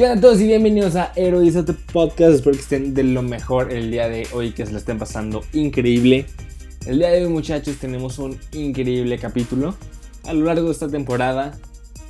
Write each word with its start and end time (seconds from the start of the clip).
¿Qué 0.00 0.06
onda 0.06 0.16
a 0.16 0.20
todos 0.22 0.40
y 0.40 0.46
bienvenidos 0.46 0.96
a 0.96 1.12
Heroízate 1.14 1.74
Podcast? 1.74 2.36
Espero 2.36 2.54
que 2.56 2.62
estén 2.62 2.94
de 2.94 3.04
lo 3.04 3.20
mejor 3.20 3.70
el 3.70 3.90
día 3.90 4.08
de 4.08 4.26
hoy, 4.32 4.52
que 4.52 4.64
se 4.64 4.72
lo 4.72 4.78
estén 4.78 4.98
pasando 4.98 5.42
increíble. 5.52 6.24
El 6.86 7.00
día 7.00 7.10
de 7.10 7.22
hoy 7.22 7.30
muchachos 7.30 7.76
tenemos 7.76 8.18
un 8.18 8.38
increíble 8.52 9.18
capítulo. 9.18 9.74
A 10.24 10.32
lo 10.32 10.46
largo 10.46 10.68
de 10.68 10.72
esta 10.72 10.88
temporada 10.88 11.58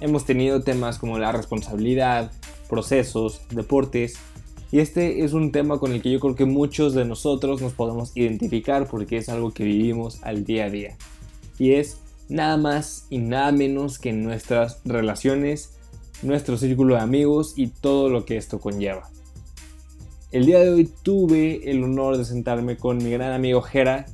hemos 0.01 0.25
tenido 0.25 0.63
temas 0.63 1.01
como 1.01 1.19
la 1.19 1.33
responsabilidad, 1.33 2.31
procesos, 2.69 3.41
deportes. 3.51 4.19
Y 4.71 4.79
este 4.79 5.25
es 5.25 5.33
un 5.33 5.51
tema 5.51 5.81
con 5.81 5.91
el 5.91 6.01
que 6.01 6.13
yo 6.13 6.21
creo 6.21 6.37
que 6.37 6.45
muchos 6.45 6.95
de 6.95 7.05
nosotros 7.05 7.61
nos 7.61 7.73
podemos 7.73 8.17
identificar 8.17 8.87
porque 8.87 9.17
es 9.17 9.29
algo 9.29 9.51
que 9.51 9.65
vivimos 9.65 10.23
al 10.23 10.45
día 10.45 10.67
a 10.67 10.71
día. 10.71 10.97
Y 11.59 11.73
es 11.73 11.99
nada 12.29 12.57
más 12.57 13.09
y 13.11 13.19
nada 13.19 13.51
menos 13.51 13.99
que 13.99 14.13
nuestras 14.13 14.81
relaciones 14.85 15.80
nuestro 16.23 16.57
círculo 16.57 16.95
de 16.95 17.01
amigos 17.01 17.55
y 17.57 17.69
todo 17.69 18.09
lo 18.09 18.25
que 18.25 18.37
esto 18.37 18.61
conlleva. 18.61 19.11
El 20.33 20.47
día 20.47 20.61
de 20.61 20.71
hoy 20.71 20.91
tuve 21.03 21.71
el 21.71 21.83
honor 21.83 22.17
de 22.17 22.25
sentarme 22.25 22.77
con 22.77 22.99
mi 22.99 23.11
gran 23.11 23.33
amigo 23.33 23.63
Jera, 23.63 24.07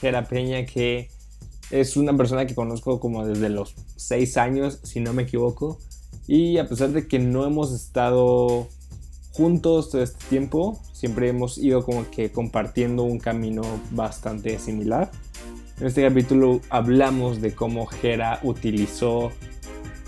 Jera 0.00 0.24
Peña, 0.28 0.64
que 0.64 1.10
es 1.70 1.96
una 1.96 2.16
persona 2.16 2.46
que 2.46 2.54
conozco 2.54 3.00
como 3.00 3.26
desde 3.26 3.48
los 3.48 3.74
6 3.96 4.36
años, 4.36 4.80
si 4.82 5.00
no 5.00 5.12
me 5.12 5.22
equivoco, 5.22 5.78
y 6.26 6.58
a 6.58 6.68
pesar 6.68 6.90
de 6.90 7.08
que 7.08 7.18
no 7.18 7.44
hemos 7.44 7.72
estado 7.72 8.68
juntos 9.32 9.90
todo 9.90 10.02
este 10.02 10.24
tiempo, 10.28 10.80
siempre 10.92 11.28
hemos 11.28 11.58
ido 11.58 11.84
como 11.84 12.08
que 12.10 12.30
compartiendo 12.30 13.02
un 13.02 13.18
camino 13.18 13.62
bastante 13.90 14.58
similar. 14.58 15.10
En 15.80 15.86
este 15.86 16.06
capítulo 16.06 16.60
hablamos 16.68 17.40
de 17.40 17.54
cómo 17.54 17.86
Jera 17.86 18.38
utilizó 18.42 19.32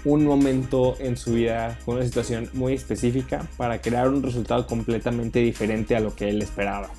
un 0.04 0.24
momento 0.24 0.96
en 0.98 1.16
su 1.16 1.34
vida 1.34 1.78
con 1.84 1.96
una 1.96 2.04
situación 2.04 2.48
muy 2.52 2.74
específica 2.74 3.46
para 3.56 3.80
crear 3.80 4.08
un 4.08 4.22
resultado 4.22 4.66
completamente 4.66 5.38
diferente 5.38 5.94
a 5.96 6.00
lo 6.00 6.14
que 6.14 6.28
él 6.28 6.42
esperaba. 6.42 6.90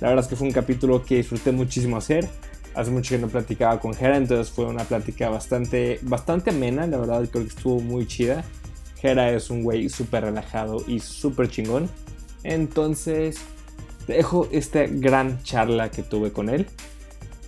La 0.00 0.08
verdad 0.08 0.24
es 0.24 0.28
que 0.28 0.36
fue 0.36 0.46
un 0.46 0.52
capítulo 0.52 1.04
que 1.04 1.16
disfruté 1.16 1.52
muchísimo 1.52 1.98
hacer. 1.98 2.26
Hace 2.74 2.90
mucho 2.90 3.14
que 3.14 3.20
no 3.20 3.28
platicaba 3.28 3.80
con 3.80 3.92
Jera, 3.94 4.16
entonces 4.16 4.50
fue 4.50 4.64
una 4.64 4.84
plática 4.84 5.28
bastante, 5.28 5.98
bastante 6.02 6.50
amena, 6.50 6.86
la 6.86 6.98
verdad 6.98 7.28
creo 7.30 7.44
que 7.44 7.50
estuvo 7.50 7.80
muy 7.80 8.06
chida. 8.06 8.44
Jera 9.00 9.30
es 9.32 9.50
un 9.50 9.62
güey 9.62 9.88
súper 9.88 10.24
relajado 10.24 10.82
y 10.86 11.00
súper 11.00 11.48
chingón. 11.48 11.90
Entonces, 12.44 13.38
dejo 14.06 14.48
esta 14.52 14.86
gran 14.86 15.42
charla 15.42 15.90
que 15.90 16.02
tuve 16.02 16.32
con 16.32 16.48
él. 16.48 16.66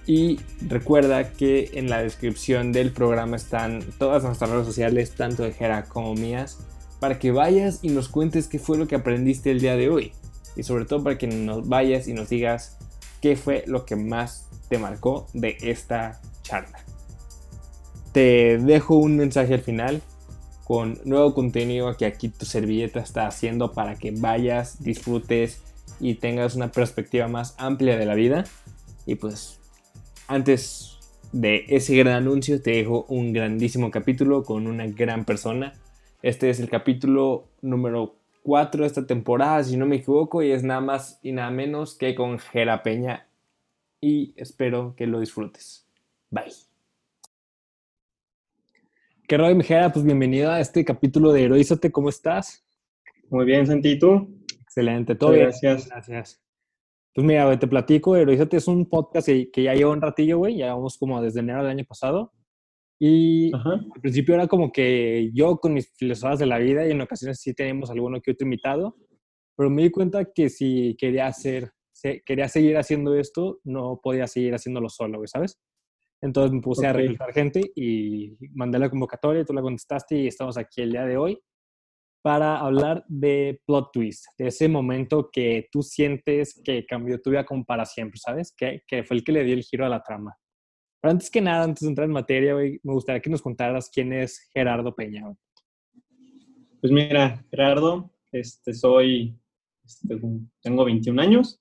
Y 0.06 0.40
recuerda 0.66 1.32
que 1.32 1.70
en 1.74 1.88
la 1.88 2.02
descripción 2.02 2.72
del 2.72 2.92
programa 2.92 3.36
están 3.36 3.84
todas 3.98 4.24
nuestras 4.24 4.50
redes 4.50 4.66
sociales, 4.66 5.12
tanto 5.12 5.44
de 5.44 5.52
Jera 5.52 5.84
como 5.84 6.14
mías, 6.14 6.58
para 6.98 7.18
que 7.18 7.30
vayas 7.30 7.80
y 7.82 7.88
nos 7.88 8.08
cuentes 8.08 8.48
qué 8.48 8.58
fue 8.58 8.78
lo 8.78 8.88
que 8.88 8.96
aprendiste 8.96 9.50
el 9.50 9.60
día 9.60 9.76
de 9.76 9.88
hoy. 9.88 10.12
Y 10.56 10.64
sobre 10.64 10.84
todo 10.84 11.02
para 11.02 11.18
que 11.18 11.28
nos 11.28 11.68
vayas 11.68 12.08
y 12.08 12.14
nos 12.14 12.28
digas 12.28 12.78
qué 13.20 13.36
fue 13.36 13.64
lo 13.66 13.86
que 13.86 13.96
más 13.96 14.48
te 14.68 14.78
marcó 14.78 15.26
de 15.32 15.56
esta 15.62 16.20
charla. 16.42 16.78
Te 18.12 18.58
dejo 18.58 18.96
un 18.96 19.16
mensaje 19.16 19.54
al 19.54 19.62
final 19.62 20.02
con 20.64 20.98
nuevo 21.04 21.32
contenido 21.32 21.96
que 21.96 22.06
aquí 22.06 22.28
tu 22.28 22.44
servilleta 22.44 23.00
está 23.00 23.26
haciendo 23.26 23.72
para 23.72 23.96
que 23.96 24.10
vayas, 24.10 24.82
disfrutes 24.82 25.62
y 26.00 26.16
tengas 26.16 26.56
una 26.56 26.72
perspectiva 26.72 27.28
más 27.28 27.54
amplia 27.58 27.96
de 27.96 28.06
la 28.06 28.14
vida. 28.14 28.44
Y 29.06 29.14
pues 29.14 29.61
antes 30.28 30.98
de 31.32 31.64
ese 31.68 31.96
gran 31.96 32.14
anuncio, 32.14 32.60
te 32.62 32.72
dejo 32.72 33.06
un 33.08 33.32
grandísimo 33.32 33.90
capítulo 33.90 34.44
con 34.44 34.66
una 34.66 34.86
gran 34.86 35.24
persona. 35.24 35.72
Este 36.22 36.50
es 36.50 36.60
el 36.60 36.68
capítulo 36.68 37.48
número 37.62 38.16
4 38.42 38.82
de 38.82 38.86
esta 38.86 39.06
temporada, 39.06 39.62
si 39.64 39.76
no 39.76 39.86
me 39.86 39.96
equivoco, 39.96 40.42
y 40.42 40.52
es 40.52 40.62
nada 40.62 40.80
más 40.80 41.18
y 41.22 41.32
nada 41.32 41.50
menos 41.50 41.94
que 41.94 42.14
con 42.14 42.38
Jera 42.38 42.82
Peña. 42.82 43.28
Y 44.00 44.34
espero 44.36 44.94
que 44.96 45.06
lo 45.06 45.20
disfrutes. 45.20 45.86
Bye. 46.30 46.52
¿Qué 49.28 49.38
rollo, 49.38 49.54
mi 49.54 49.64
Jera? 49.64 49.92
Pues 49.92 50.04
bienvenido 50.04 50.50
a 50.50 50.60
este 50.60 50.84
capítulo 50.84 51.32
de 51.32 51.44
Heroízate. 51.44 51.90
¿Cómo 51.90 52.08
estás? 52.08 52.64
Muy 53.30 53.46
bien, 53.46 53.66
Santi, 53.66 53.98
tú? 53.98 54.28
Excelente, 54.60 55.14
todo 55.14 55.30
bien. 55.30 55.44
Gracias. 55.44 55.88
Gracias. 55.88 56.41
Pues 57.14 57.26
mira, 57.26 57.58
te 57.58 57.66
platico, 57.66 58.16
Heroízate 58.16 58.56
es 58.56 58.68
un 58.68 58.88
podcast 58.88 59.28
que 59.28 59.62
ya 59.62 59.74
lleva 59.74 59.92
un 59.92 60.00
ratillo, 60.00 60.38
güey, 60.38 60.56
ya 60.56 60.74
vamos 60.74 60.96
como 60.96 61.20
desde 61.20 61.40
enero 61.40 61.58
del 61.58 61.72
año 61.72 61.84
pasado. 61.84 62.32
Y 62.98 63.52
al 63.52 64.00
principio 64.00 64.34
era 64.34 64.46
como 64.46 64.72
que 64.72 65.30
yo 65.34 65.58
con 65.58 65.74
mis 65.74 65.92
filosofías 65.96 66.38
de 66.38 66.46
la 66.46 66.58
vida 66.58 66.86
y 66.86 66.92
en 66.92 67.00
ocasiones 67.00 67.40
sí 67.40 67.52
teníamos 67.52 67.90
alguno 67.90 68.20
que 68.20 68.30
otro 68.30 68.46
invitado, 68.46 68.96
pero 69.56 69.68
me 69.68 69.82
di 69.82 69.90
cuenta 69.90 70.32
que 70.32 70.48
si 70.48 70.96
quería 70.96 71.26
hacer, 71.26 71.72
quería 72.24 72.48
seguir 72.48 72.78
haciendo 72.78 73.14
esto, 73.14 73.60
no 73.64 74.00
podía 74.02 74.26
seguir 74.26 74.54
haciéndolo 74.54 74.88
solo, 74.88 75.18
güey, 75.18 75.28
¿sabes? 75.28 75.60
Entonces 76.22 76.52
me 76.52 76.60
puse 76.60 76.86
a 76.86 76.92
reclutar 76.92 77.32
gente 77.32 77.72
y 77.74 78.36
mandé 78.54 78.78
la 78.78 78.88
convocatoria, 78.88 79.44
tú 79.44 79.52
la 79.52 79.60
contestaste 79.62 80.16
y 80.16 80.28
estamos 80.28 80.56
aquí 80.56 80.80
el 80.80 80.92
día 80.92 81.04
de 81.04 81.16
hoy 81.16 81.38
para 82.22 82.58
hablar 82.58 83.04
de 83.08 83.60
plot 83.66 83.90
twist, 83.92 84.24
de 84.38 84.46
ese 84.46 84.68
momento 84.68 85.28
que 85.32 85.68
tú 85.72 85.82
sientes 85.82 86.60
que 86.64 86.86
cambió 86.86 87.20
tu 87.20 87.30
vida 87.30 87.44
como 87.44 87.64
para 87.64 87.84
siempre, 87.84 88.18
¿sabes? 88.18 88.54
Que, 88.56 88.82
que 88.86 89.02
fue 89.02 89.16
el 89.16 89.24
que 89.24 89.32
le 89.32 89.44
dio 89.44 89.54
el 89.54 89.64
giro 89.64 89.84
a 89.84 89.88
la 89.88 90.02
trama. 90.02 90.36
Pero 91.00 91.12
antes 91.12 91.28
que 91.28 91.40
nada, 91.40 91.64
antes 91.64 91.82
de 91.82 91.88
entrar 91.88 92.06
en 92.06 92.12
materia, 92.12 92.54
me 92.54 92.78
gustaría 92.92 93.20
que 93.20 93.28
nos 93.28 93.42
contaras 93.42 93.90
quién 93.92 94.12
es 94.12 94.48
Gerardo 94.54 94.94
Peña. 94.94 95.24
Pues 96.80 96.92
mira, 96.92 97.44
Gerardo, 97.50 98.12
este, 98.30 98.72
soy, 98.72 99.36
este, 99.84 100.16
tengo 100.60 100.84
21 100.84 101.20
años, 101.20 101.60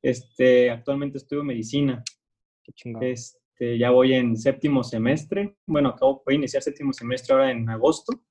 este, 0.00 0.70
actualmente 0.70 1.18
estudio 1.18 1.44
medicina. 1.44 2.02
Qué. 2.62 2.94
Este, 3.02 3.78
ya 3.78 3.90
voy 3.90 4.14
en 4.14 4.36
séptimo 4.36 4.82
semestre, 4.82 5.56
bueno, 5.66 5.90
acabo, 5.90 6.22
voy 6.24 6.34
a 6.34 6.38
iniciar 6.38 6.62
séptimo 6.62 6.92
semestre 6.94 7.34
ahora 7.34 7.50
en 7.50 7.68
agosto. 7.68 8.24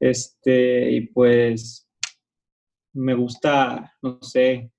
Este, 0.00 0.90
y 0.90 1.00
pues 1.08 1.86
me 2.94 3.14
gusta, 3.14 3.94
no 4.02 4.18
sé, 4.22 4.72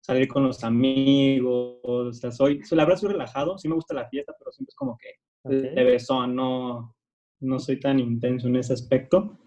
salir 0.00 0.28
con 0.28 0.44
los 0.44 0.62
amigos, 0.62 1.80
o 1.82 2.12
sea, 2.12 2.30
soy, 2.30 2.60
la 2.70 2.84
verdad 2.84 3.00
soy 3.00 3.12
relajado, 3.12 3.58
sí 3.58 3.68
me 3.68 3.74
gusta 3.74 3.94
la 3.94 4.08
fiesta, 4.08 4.34
pero 4.38 4.52
siempre 4.52 4.70
es 4.70 4.76
como 4.76 4.96
que 4.96 5.14
de 5.48 5.84
besón, 5.84 6.34
no, 6.34 6.96
no 7.40 7.58
soy 7.58 7.80
tan 7.80 7.98
intenso 7.98 8.48
en 8.48 8.56
ese 8.56 8.72
aspecto. 8.72 9.38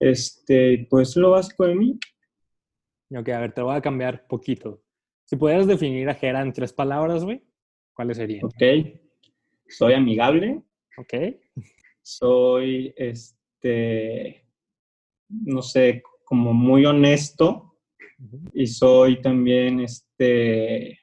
Este, 0.00 0.86
pues 0.88 1.16
lo 1.16 1.32
básico 1.32 1.64
de 1.66 1.74
mí. 1.74 1.98
Ok, 3.10 3.28
a 3.30 3.40
ver, 3.40 3.52
te 3.52 3.62
voy 3.62 3.74
a 3.74 3.80
cambiar 3.80 4.26
poquito. 4.28 4.82
Si 5.24 5.36
pudieras 5.36 5.66
definir 5.66 6.08
a 6.08 6.14
Jera 6.14 6.40
en 6.40 6.52
tres 6.52 6.72
palabras, 6.72 7.24
güey, 7.24 7.42
¿cuáles 7.92 8.16
serían? 8.16 8.44
Ok, 8.44 8.62
soy 9.68 9.94
amigable. 9.94 10.62
Ok. 10.96 11.14
Soy, 12.00 12.94
este, 12.96 13.37
este, 13.58 14.44
no 15.28 15.62
sé, 15.62 16.02
como 16.24 16.52
muy 16.52 16.86
honesto 16.86 17.76
y 18.52 18.66
soy 18.66 19.20
también, 19.20 19.80
este, 19.80 21.00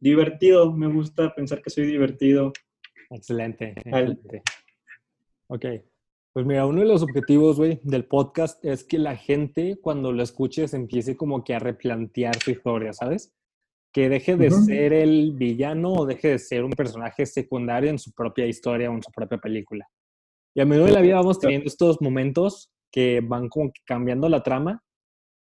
divertido. 0.00 0.72
Me 0.72 0.88
gusta 0.88 1.34
pensar 1.34 1.62
que 1.62 1.70
soy 1.70 1.86
divertido. 1.86 2.52
Excelente. 3.10 3.72
excelente. 3.76 4.42
Ok. 5.48 5.64
Pues 6.34 6.46
mira, 6.46 6.66
uno 6.66 6.80
de 6.80 6.86
los 6.86 7.02
objetivos, 7.02 7.56
güey, 7.56 7.80
del 7.82 8.04
podcast 8.04 8.62
es 8.64 8.84
que 8.84 8.98
la 8.98 9.16
gente 9.16 9.78
cuando 9.80 10.12
lo 10.12 10.22
escuches 10.22 10.74
empiece 10.74 11.16
como 11.16 11.42
que 11.42 11.54
a 11.54 11.58
replantear 11.58 12.36
su 12.38 12.50
historia, 12.50 12.92
¿sabes? 12.92 13.32
Que 13.92 14.08
deje 14.08 14.36
de 14.36 14.50
ser 14.50 14.92
el 14.92 15.32
villano 15.32 15.94
o 15.94 16.06
deje 16.06 16.28
de 16.28 16.38
ser 16.38 16.64
un 16.64 16.70
personaje 16.70 17.24
secundario 17.26 17.90
en 17.90 17.98
su 17.98 18.12
propia 18.12 18.46
historia 18.46 18.90
o 18.90 18.94
en 18.94 19.02
su 19.02 19.10
propia 19.10 19.38
película. 19.38 19.88
Y 20.54 20.60
a 20.60 20.66
menudo 20.66 20.88
en 20.88 20.94
la 20.94 21.00
vida 21.00 21.16
vamos 21.16 21.38
teniendo 21.38 21.66
estos 21.66 22.00
momentos 22.00 22.70
que 22.90 23.20
van 23.20 23.48
como 23.48 23.70
cambiando 23.84 24.28
la 24.28 24.42
trama, 24.42 24.82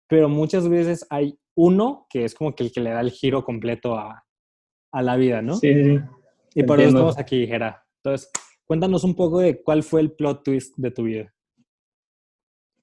pero 0.08 0.28
muchas 0.28 0.68
veces 0.68 1.06
hay 1.10 1.38
uno 1.54 2.06
que 2.08 2.24
es 2.24 2.34
como 2.34 2.54
que 2.54 2.64
el 2.64 2.72
que 2.72 2.80
le 2.80 2.90
da 2.90 3.00
el 3.00 3.10
giro 3.10 3.44
completo 3.44 3.96
a, 3.96 4.24
a 4.92 5.02
la 5.02 5.16
vida, 5.16 5.42
¿no? 5.42 5.56
Sí, 5.56 5.72
sí. 5.74 6.00
Y 6.54 6.62
por 6.64 6.80
eso 6.80 6.90
estamos 6.90 7.18
aquí, 7.18 7.46
Jera. 7.46 7.84
Entonces, 8.02 8.30
cuéntanos 8.64 9.04
un 9.04 9.14
poco 9.14 9.40
de 9.40 9.62
cuál 9.62 9.82
fue 9.82 10.00
el 10.00 10.12
plot 10.12 10.44
twist 10.44 10.74
de 10.76 10.90
tu 10.90 11.04
vida. 11.04 11.32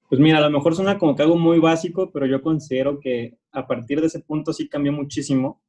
Pues 0.10 0.19
mira, 0.19 0.39
a 0.39 0.42
lo 0.42 0.50
mejor 0.50 0.75
suena 0.75 0.98
como 0.98 1.16
que 1.16 1.21
algo 1.21 1.38
muy 1.38 1.60
básico, 1.60 2.12
pero 2.12 2.25
yo 2.25 2.42
considero 2.42 3.00
que 3.00 3.38
a 3.51 3.68
partir 3.68 4.01
de 4.01 4.07
ese 4.07 4.21
punto 4.21 4.54
sí 4.54 4.68
cambió 4.68 4.92
muchísimo. 4.92 5.62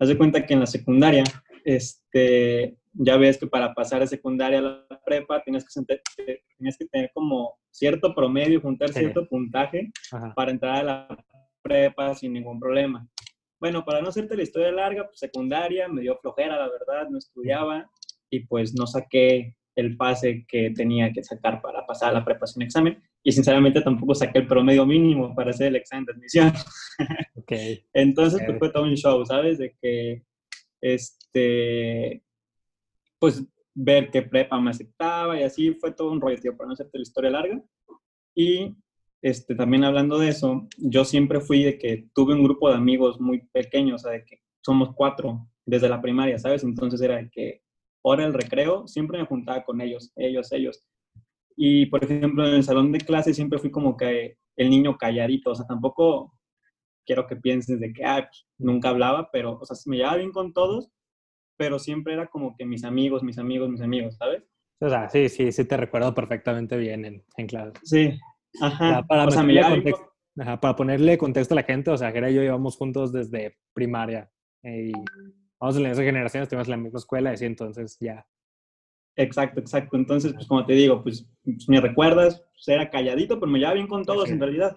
Haz 0.00 0.08
de 0.08 0.18
cuenta 0.18 0.44
que 0.44 0.54
en 0.54 0.60
la 0.60 0.66
secundaria, 0.66 1.22
este, 1.64 2.76
ya 2.98 3.16
ves 3.16 3.38
que 3.38 3.46
para 3.46 3.72
pasar 3.74 4.00
de 4.00 4.08
secundaria 4.08 4.58
a 4.58 4.62
la 4.62 5.00
prepa 5.04 5.42
tienes 5.42 5.64
que, 5.64 5.96
que 6.16 6.86
tener 6.86 7.10
como 7.14 7.54
cierto 7.70 8.14
promedio, 8.14 8.60
juntar 8.60 8.92
cierto 8.92 9.26
puntaje 9.28 9.90
para 10.34 10.50
entrar 10.50 10.76
a 10.76 10.82
la 10.82 11.24
prepa 11.62 12.14
sin 12.14 12.32
ningún 12.32 12.58
problema. 12.58 13.08
Bueno, 13.60 13.84
para 13.84 14.00
no 14.00 14.08
hacerte 14.08 14.36
la 14.36 14.42
historia 14.42 14.72
larga, 14.72 15.06
pues 15.06 15.18
secundaria, 15.18 15.88
me 15.88 16.02
dio 16.02 16.16
flojera, 16.18 16.56
la 16.56 16.68
verdad, 16.68 17.08
no 17.08 17.18
estudiaba 17.18 17.88
y 18.30 18.40
pues 18.40 18.74
no 18.74 18.86
saqué 18.86 19.56
el 19.76 19.96
pase 19.96 20.44
que 20.48 20.70
tenía 20.70 21.12
que 21.12 21.22
sacar 21.22 21.62
para 21.62 21.86
pasar 21.86 22.10
a 22.10 22.14
la 22.14 22.24
prepa 22.24 22.46
sin 22.46 22.62
examen. 22.62 23.00
y 23.22 23.32
sinceramente 23.32 23.80
tampoco 23.80 24.14
saqué 24.14 24.38
el 24.40 24.46
promedio 24.46 24.86
mínimo 24.86 25.34
para 25.34 25.50
hacer 25.50 25.68
el 25.68 25.76
examen 25.76 26.04
de 26.06 26.12
admisión. 26.12 26.52
Okay. 27.36 27.84
Entonces, 27.92 28.40
pues 28.44 28.58
fue 28.58 28.70
todo 28.70 28.84
un 28.84 28.96
show, 28.96 29.24
¿sabes? 29.24 29.58
De 29.58 29.76
que, 29.80 30.22
este, 30.80 32.22
pues 33.18 33.44
ver 33.74 34.10
qué 34.10 34.22
prepa 34.22 34.60
me 34.60 34.70
aceptaba 34.70 35.38
y 35.38 35.44
así 35.44 35.72
fue 35.74 35.92
todo 35.92 36.10
un 36.10 36.20
rollo, 36.20 36.40
tío, 36.40 36.56
para 36.56 36.68
no 36.68 36.72
hacerte 36.72 36.98
la 36.98 37.02
historia 37.02 37.30
larga. 37.30 37.62
Y 38.34 38.76
este, 39.22 39.54
también 39.54 39.84
hablando 39.84 40.18
de 40.18 40.28
eso, 40.28 40.68
yo 40.78 41.04
siempre 41.04 41.40
fui 41.40 41.62
de 41.64 41.78
que 41.78 42.08
tuve 42.14 42.34
un 42.34 42.44
grupo 42.44 42.68
de 42.68 42.76
amigos 42.76 43.20
muy 43.20 43.46
pequeños, 43.52 44.02
o 44.02 44.04
sea, 44.04 44.12
de 44.12 44.24
que 44.24 44.40
somos 44.64 44.94
cuatro 44.94 45.48
desde 45.66 45.88
la 45.88 46.00
primaria, 46.00 46.38
¿sabes? 46.38 46.64
Entonces 46.64 47.00
era 47.00 47.16
de 47.16 47.30
que 47.30 47.62
hora 48.02 48.24
el 48.24 48.34
recreo, 48.34 48.86
siempre 48.86 49.18
me 49.18 49.26
juntaba 49.26 49.64
con 49.64 49.80
ellos, 49.80 50.12
ellos, 50.16 50.52
ellos. 50.52 50.84
Y, 51.56 51.86
por 51.86 52.04
ejemplo, 52.04 52.46
en 52.46 52.54
el 52.54 52.62
salón 52.62 52.92
de 52.92 52.98
clase 52.98 53.34
siempre 53.34 53.58
fui 53.58 53.70
como 53.70 53.96
que 53.96 54.36
el 54.56 54.70
niño 54.70 54.96
calladito, 54.96 55.50
o 55.50 55.54
sea, 55.54 55.66
tampoco 55.66 56.32
quiero 57.04 57.26
que 57.26 57.36
pienses 57.36 57.80
de 57.80 57.92
que, 57.92 58.02
pues, 58.02 58.46
nunca 58.58 58.90
hablaba, 58.90 59.30
pero, 59.32 59.58
o 59.60 59.64
sea, 59.64 59.76
me 59.86 59.96
llevaba 59.96 60.18
bien 60.18 60.30
con 60.30 60.52
todos, 60.52 60.88
pero 61.58 61.78
siempre 61.78 62.14
era 62.14 62.28
como 62.28 62.56
que 62.56 62.64
mis 62.64 62.84
amigos, 62.84 63.22
mis 63.22 63.36
amigos, 63.36 63.68
mis 63.68 63.82
amigos, 63.82 64.16
¿sabes? 64.16 64.42
O 64.80 64.88
sea, 64.88 65.10
sí, 65.10 65.28
sí, 65.28 65.52
sí 65.52 65.64
te 65.64 65.76
recuerdo 65.76 66.14
perfectamente 66.14 66.76
bien 66.76 67.04
en, 67.04 67.24
en 67.36 67.46
clase. 67.46 67.72
Sí, 67.82 68.18
ajá. 68.62 69.04
para, 69.06 69.26
o 69.26 69.30
sea, 69.30 69.42
me 69.42 69.60
contexto, 69.60 70.12
ajá, 70.38 70.60
para 70.60 70.76
ponerle 70.76 71.18
contexto 71.18 71.54
a 71.54 71.56
la 71.56 71.64
gente, 71.64 71.90
o 71.90 71.96
sea, 71.96 72.12
Jera 72.12 72.30
y 72.30 72.34
yo 72.34 72.42
íbamos 72.42 72.76
juntos 72.76 73.12
desde 73.12 73.58
primaria 73.74 74.30
y 74.62 74.92
vamos 75.60 75.76
en 75.76 75.86
esa 75.86 76.02
generación, 76.02 76.44
estuvimos 76.44 76.68
en 76.68 76.72
la 76.72 76.76
misma 76.76 76.98
escuela, 76.98 77.30
y 77.30 77.34
así, 77.34 77.44
entonces 77.44 77.96
ya. 78.00 78.24
Exacto, 79.16 79.58
exacto. 79.58 79.96
Entonces, 79.96 80.32
pues 80.32 80.46
como 80.46 80.64
te 80.64 80.74
digo, 80.74 81.02
pues, 81.02 81.28
pues 81.42 81.68
me 81.68 81.80
recuerdas, 81.80 82.40
pues, 82.52 82.68
era 82.68 82.88
calladito, 82.88 83.40
pero 83.40 83.50
me 83.50 83.58
llevaba 83.58 83.74
bien 83.74 83.88
con 83.88 84.04
todos 84.04 84.30
en 84.30 84.40
realidad. 84.40 84.76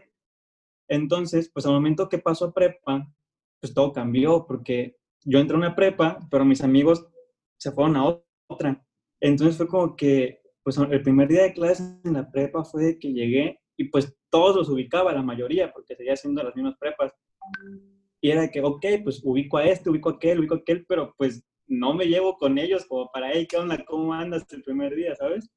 Entonces, 0.89 1.49
pues 1.53 1.65
al 1.65 1.73
momento 1.73 2.09
que 2.09 2.17
pasó 2.17 2.45
a 2.45 2.53
prepa, 2.53 3.07
pues 3.59 3.73
todo 3.73 3.93
cambió, 3.93 4.45
porque 4.47 4.97
yo 5.23 5.39
entré 5.39 5.55
a 5.55 5.59
una 5.59 5.75
prepa, 5.75 6.19
pero 6.29 6.45
mis 6.45 6.61
amigos 6.61 7.05
se 7.57 7.71
fueron 7.71 7.95
a 7.95 8.21
otra. 8.47 8.85
Entonces 9.19 9.57
fue 9.57 9.67
como 9.67 9.95
que, 9.95 10.41
pues 10.63 10.77
el 10.77 11.01
primer 11.01 11.27
día 11.27 11.43
de 11.43 11.53
clases 11.53 11.99
en 12.03 12.13
la 12.13 12.29
prepa 12.29 12.63
fue 12.63 12.97
que 12.99 13.13
llegué 13.13 13.59
y 13.77 13.85
pues 13.85 14.15
todos 14.29 14.55
los 14.55 14.69
ubicaba, 14.69 15.13
la 15.13 15.21
mayoría, 15.21 15.71
porque 15.71 15.95
seguía 15.95 16.13
haciendo 16.13 16.43
las 16.43 16.55
mismas 16.55 16.77
prepas. 16.79 17.13
Y 18.21 18.29
era 18.29 18.49
que, 18.49 18.61
ok, 18.61 18.85
pues 19.03 19.21
ubico 19.23 19.57
a 19.57 19.65
este, 19.65 19.89
ubico 19.89 20.09
a 20.09 20.13
aquel, 20.13 20.39
ubico 20.39 20.55
a 20.55 20.57
aquel, 20.57 20.85
pero 20.85 21.13
pues 21.17 21.43
no 21.67 21.93
me 21.93 22.05
llevo 22.05 22.37
con 22.37 22.57
ellos 22.57 22.85
como 22.85 23.09
para, 23.11 23.31
hey, 23.31 23.47
¿qué 23.49 23.57
onda? 23.57 23.83
¿Cómo 23.85 24.13
andas 24.13 24.45
el 24.51 24.63
primer 24.63 24.95
día? 24.95 25.15
¿Sabes? 25.15 25.49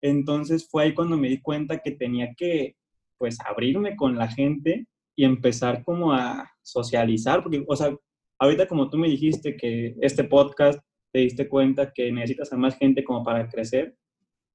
Entonces 0.00 0.68
fue 0.68 0.84
ahí 0.84 0.94
cuando 0.94 1.16
me 1.16 1.28
di 1.28 1.40
cuenta 1.40 1.78
que 1.78 1.92
tenía 1.92 2.34
que, 2.36 2.76
pues, 3.18 3.38
abrirme 3.40 3.94
con 3.96 4.16
la 4.16 4.28
gente 4.28 4.86
y 5.14 5.24
empezar 5.24 5.84
como 5.84 6.12
a 6.12 6.50
socializar, 6.62 7.42
porque, 7.42 7.64
o 7.66 7.76
sea, 7.76 7.96
ahorita 8.42 8.66
como 8.66 8.90
tú 8.90 8.98
me 8.98 9.08
dijiste 9.08 9.56
que 9.56 9.94
este 10.00 10.24
podcast 10.24 10.80
te 11.12 11.20
diste 11.20 11.48
cuenta 11.48 11.92
que 11.92 12.10
necesitas 12.10 12.52
a 12.52 12.56
más 12.56 12.76
gente 12.76 13.04
como 13.04 13.22
para 13.22 13.48
crecer, 13.48 13.96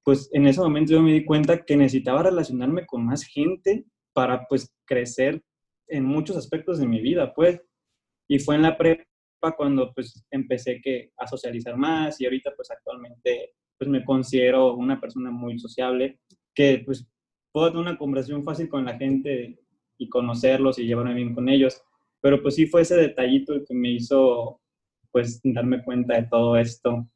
pues 0.03 0.29
en 0.33 0.45
ese 0.45 0.59
momento 0.59 0.91
yo 0.91 1.01
me 1.01 1.13
di 1.13 1.23
cuenta 1.23 1.63
que 1.63 1.77
necesitaba 1.77 2.23
relacionarme 2.23 2.85
con 2.85 3.05
más 3.05 3.23
gente 3.23 3.85
para 4.13 4.45
pues 4.49 4.75
crecer 4.85 5.41
en 5.87 6.03
muchos 6.03 6.35
aspectos 6.35 6.79
de 6.79 6.85
mi 6.85 6.99
vida, 6.99 7.33
pues. 7.33 7.61
Y 8.27 8.39
fue 8.39 8.55
en 8.55 8.63
la 8.63 8.77
prepa 8.77 9.05
cuando 9.55 9.93
pues 9.93 10.21
empecé 10.31 10.81
que, 10.81 11.11
a 11.15 11.25
socializar 11.25 11.77
más 11.77 12.19
y 12.19 12.25
ahorita 12.25 12.51
pues 12.57 12.69
actualmente 12.69 13.53
pues 13.77 13.89
me 13.89 14.03
considero 14.03 14.75
una 14.75 14.99
persona 14.99 15.31
muy 15.31 15.57
sociable 15.59 16.19
que 16.53 16.83
pues 16.85 17.07
puedo 17.53 17.67
tener 17.69 17.83
una 17.83 17.97
conversación 17.97 18.43
fácil 18.43 18.67
con 18.67 18.83
la 18.83 18.97
gente 18.97 19.61
y 19.97 20.09
conocerlos 20.09 20.77
y 20.77 20.87
llevarme 20.87 21.13
bien 21.13 21.33
con 21.33 21.47
ellos. 21.47 21.81
Pero 22.27 22.41
pues 22.41 22.55
sí 22.55 22.65
fue 22.65 22.81
ese 22.81 22.97
detallito 22.97 23.53
el 23.53 23.65
que 23.65 23.73
me 23.73 23.89
hizo 23.89 24.59
pues 25.13 25.39
darme 25.45 25.81
cuenta 25.81 26.15
de 26.15 26.23
todo 26.23 26.57
esto. 26.57 27.07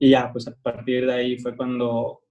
Y 0.00 0.10
ya, 0.10 0.32
pues 0.32 0.48
a 0.48 0.56
partir 0.56 1.06
de 1.06 1.12
ahí 1.12 1.38
fue 1.38 1.56
cuando 1.56 2.24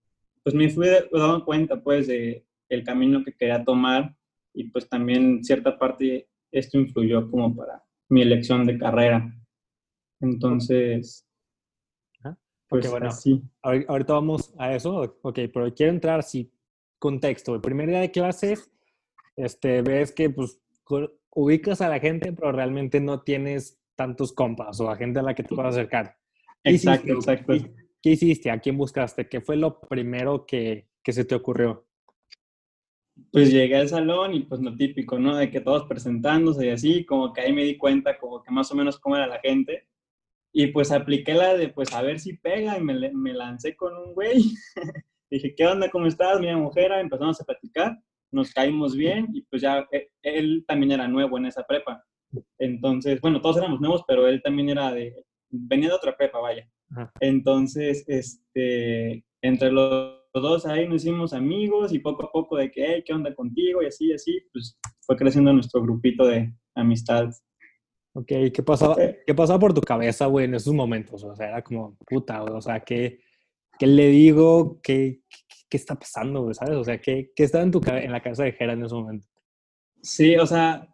pues 0.43 0.53
me 0.53 0.69
fui 0.69 0.89
dando 1.09 1.45
cuenta 1.45 1.81
pues 1.81 2.07
de 2.07 2.45
el 2.67 2.83
camino 2.83 3.23
que 3.23 3.31
quería 3.31 3.63
tomar 3.63 4.13
y 4.53 4.65
pues 4.71 4.89
también 4.89 5.41
cierta 5.41 5.79
parte 5.79 6.27
esto 6.51 6.77
influyó 6.77 7.31
como 7.31 7.55
para 7.55 7.81
mi 8.09 8.23
elección 8.23 8.65
de 8.65 8.77
carrera. 8.77 9.33
Entonces, 10.19 11.25
pues 12.67 12.91
bueno, 12.91 13.07
así. 13.07 13.41
Ahorita 13.61 14.15
vamos 14.15 14.53
a 14.57 14.75
eso, 14.75 15.17
ok, 15.21 15.39
pero 15.53 15.73
quiero 15.73 15.93
entrar 15.93 16.19
así, 16.19 16.51
contexto. 16.99 17.55
El 17.55 17.61
primer 17.61 17.87
día 17.87 18.01
de 18.01 18.11
clases, 18.11 18.69
este, 19.37 19.81
ves 19.81 20.11
que 20.11 20.29
pues 20.29 20.57
ubicas 21.33 21.81
a 21.81 21.89
la 21.89 21.99
gente, 21.99 22.33
pero 22.33 22.51
realmente 22.51 22.99
no 22.99 23.21
tienes 23.21 23.79
tantos 23.95 24.33
compas 24.33 24.79
o 24.79 24.89
a 24.89 24.95
gente 24.95 25.19
a 25.19 25.23
la 25.23 25.33
que 25.33 25.43
te 25.43 25.55
puedas 25.55 25.75
acercar. 25.75 26.17
Exacto, 26.63 27.13
exacto. 27.13 27.53
¿Qué 28.01 28.11
hiciste? 28.11 28.49
¿A 28.49 28.59
quién 28.59 28.77
buscaste? 28.77 29.27
¿Qué 29.27 29.41
fue 29.41 29.55
lo 29.55 29.79
primero 29.79 30.45
que, 30.45 30.87
que 31.03 31.13
se 31.13 31.25
te 31.25 31.35
ocurrió? 31.35 31.85
Pues 33.31 33.51
llegué 33.51 33.75
al 33.75 33.89
salón 33.89 34.33
y 34.33 34.41
pues 34.41 34.61
lo 34.61 34.75
típico, 34.75 35.19
¿no? 35.19 35.35
De 35.35 35.51
que 35.51 35.61
todos 35.61 35.87
presentándose 35.87 36.65
y 36.65 36.69
así, 36.69 37.05
como 37.05 37.31
que 37.31 37.41
ahí 37.41 37.53
me 37.53 37.63
di 37.63 37.77
cuenta 37.77 38.17
como 38.17 38.41
que 38.41 38.51
más 38.51 38.71
o 38.71 38.75
menos 38.75 38.99
cómo 38.99 39.15
era 39.15 39.27
la 39.27 39.39
gente. 39.39 39.87
Y 40.53 40.67
pues 40.67 40.91
apliqué 40.91 41.33
la 41.33 41.55
de 41.55 41.69
pues 41.69 41.93
a 41.93 42.01
ver 42.01 42.19
si 42.19 42.37
pega 42.37 42.77
y 42.77 42.81
me, 42.81 43.11
me 43.11 43.33
lancé 43.33 43.75
con 43.75 43.95
un 43.95 44.13
güey. 44.13 44.43
Dije, 45.29 45.53
¿qué 45.55 45.65
onda? 45.65 45.89
¿Cómo 45.89 46.07
estás? 46.07 46.39
Mi 46.39 46.53
mujer, 46.55 46.91
empezamos 46.93 47.39
a 47.39 47.45
platicar 47.45 48.01
nos 48.31 48.53
caímos 48.53 48.95
bien 48.95 49.27
y 49.33 49.41
pues 49.43 49.61
ya 49.61 49.87
eh, 49.91 50.09
él 50.21 50.63
también 50.67 50.93
era 50.93 51.07
nuevo 51.07 51.37
en 51.37 51.45
esa 51.45 51.63
prepa. 51.63 52.03
Entonces, 52.57 53.19
bueno, 53.21 53.41
todos 53.41 53.57
éramos 53.57 53.81
nuevos, 53.81 54.03
pero 54.07 54.27
él 54.27 54.41
también 54.41 54.69
era 54.69 54.91
de, 54.91 55.13
venía 55.49 55.89
de 55.89 55.95
otra 55.95 56.15
prepa, 56.15 56.39
vaya. 56.39 56.67
Entonces, 57.19 58.03
este, 58.07 59.23
entre 59.41 59.71
los 59.71 60.21
dos 60.33 60.65
ahí 60.65 60.87
nos 60.87 61.03
hicimos 61.03 61.33
amigos 61.33 61.93
y 61.93 61.99
poco 61.99 62.25
a 62.25 62.31
poco 62.31 62.57
de 62.57 62.71
que, 62.71 62.85
hey, 62.85 63.03
¿qué 63.05 63.13
onda 63.13 63.33
contigo? 63.33 63.81
Y 63.81 63.87
así, 63.87 64.07
y 64.07 64.13
así, 64.13 64.39
pues 64.51 64.79
fue 65.01 65.15
creciendo 65.17 65.53
nuestro 65.53 65.81
grupito 65.81 66.25
de 66.25 66.53
amistad. 66.75 67.29
Ok, 68.13 68.27
¿qué 68.53 68.63
pasaba, 68.65 68.97
¿qué 69.25 69.33
pasaba 69.33 69.59
por 69.59 69.73
tu 69.73 69.81
cabeza, 69.81 70.25
güey, 70.25 70.45
en 70.45 70.55
esos 70.55 70.73
momentos? 70.73 71.23
O 71.23 71.35
sea, 71.35 71.47
era 71.47 71.61
como, 71.61 71.97
puta, 72.05 72.43
o 72.43 72.61
sea, 72.61 72.81
¿qué, 72.81 73.19
qué 73.81 73.87
le 73.87 74.09
digo? 74.09 74.79
¿Qué, 74.83 75.23
qué 75.67 75.75
está 75.75 75.95
pasando, 75.95 76.53
¿sabes? 76.53 76.75
O 76.75 76.83
sea, 76.83 77.01
¿qué, 77.01 77.31
qué 77.35 77.43
estaba 77.43 77.63
en, 77.63 77.71
tu, 77.71 77.81
en 77.87 78.11
la 78.11 78.21
casa 78.21 78.43
de 78.43 78.51
Jera 78.51 78.73
en 78.73 78.85
ese 78.85 78.93
momento? 78.93 79.27
Sí, 80.03 80.35
o 80.35 80.45
sea, 80.45 80.87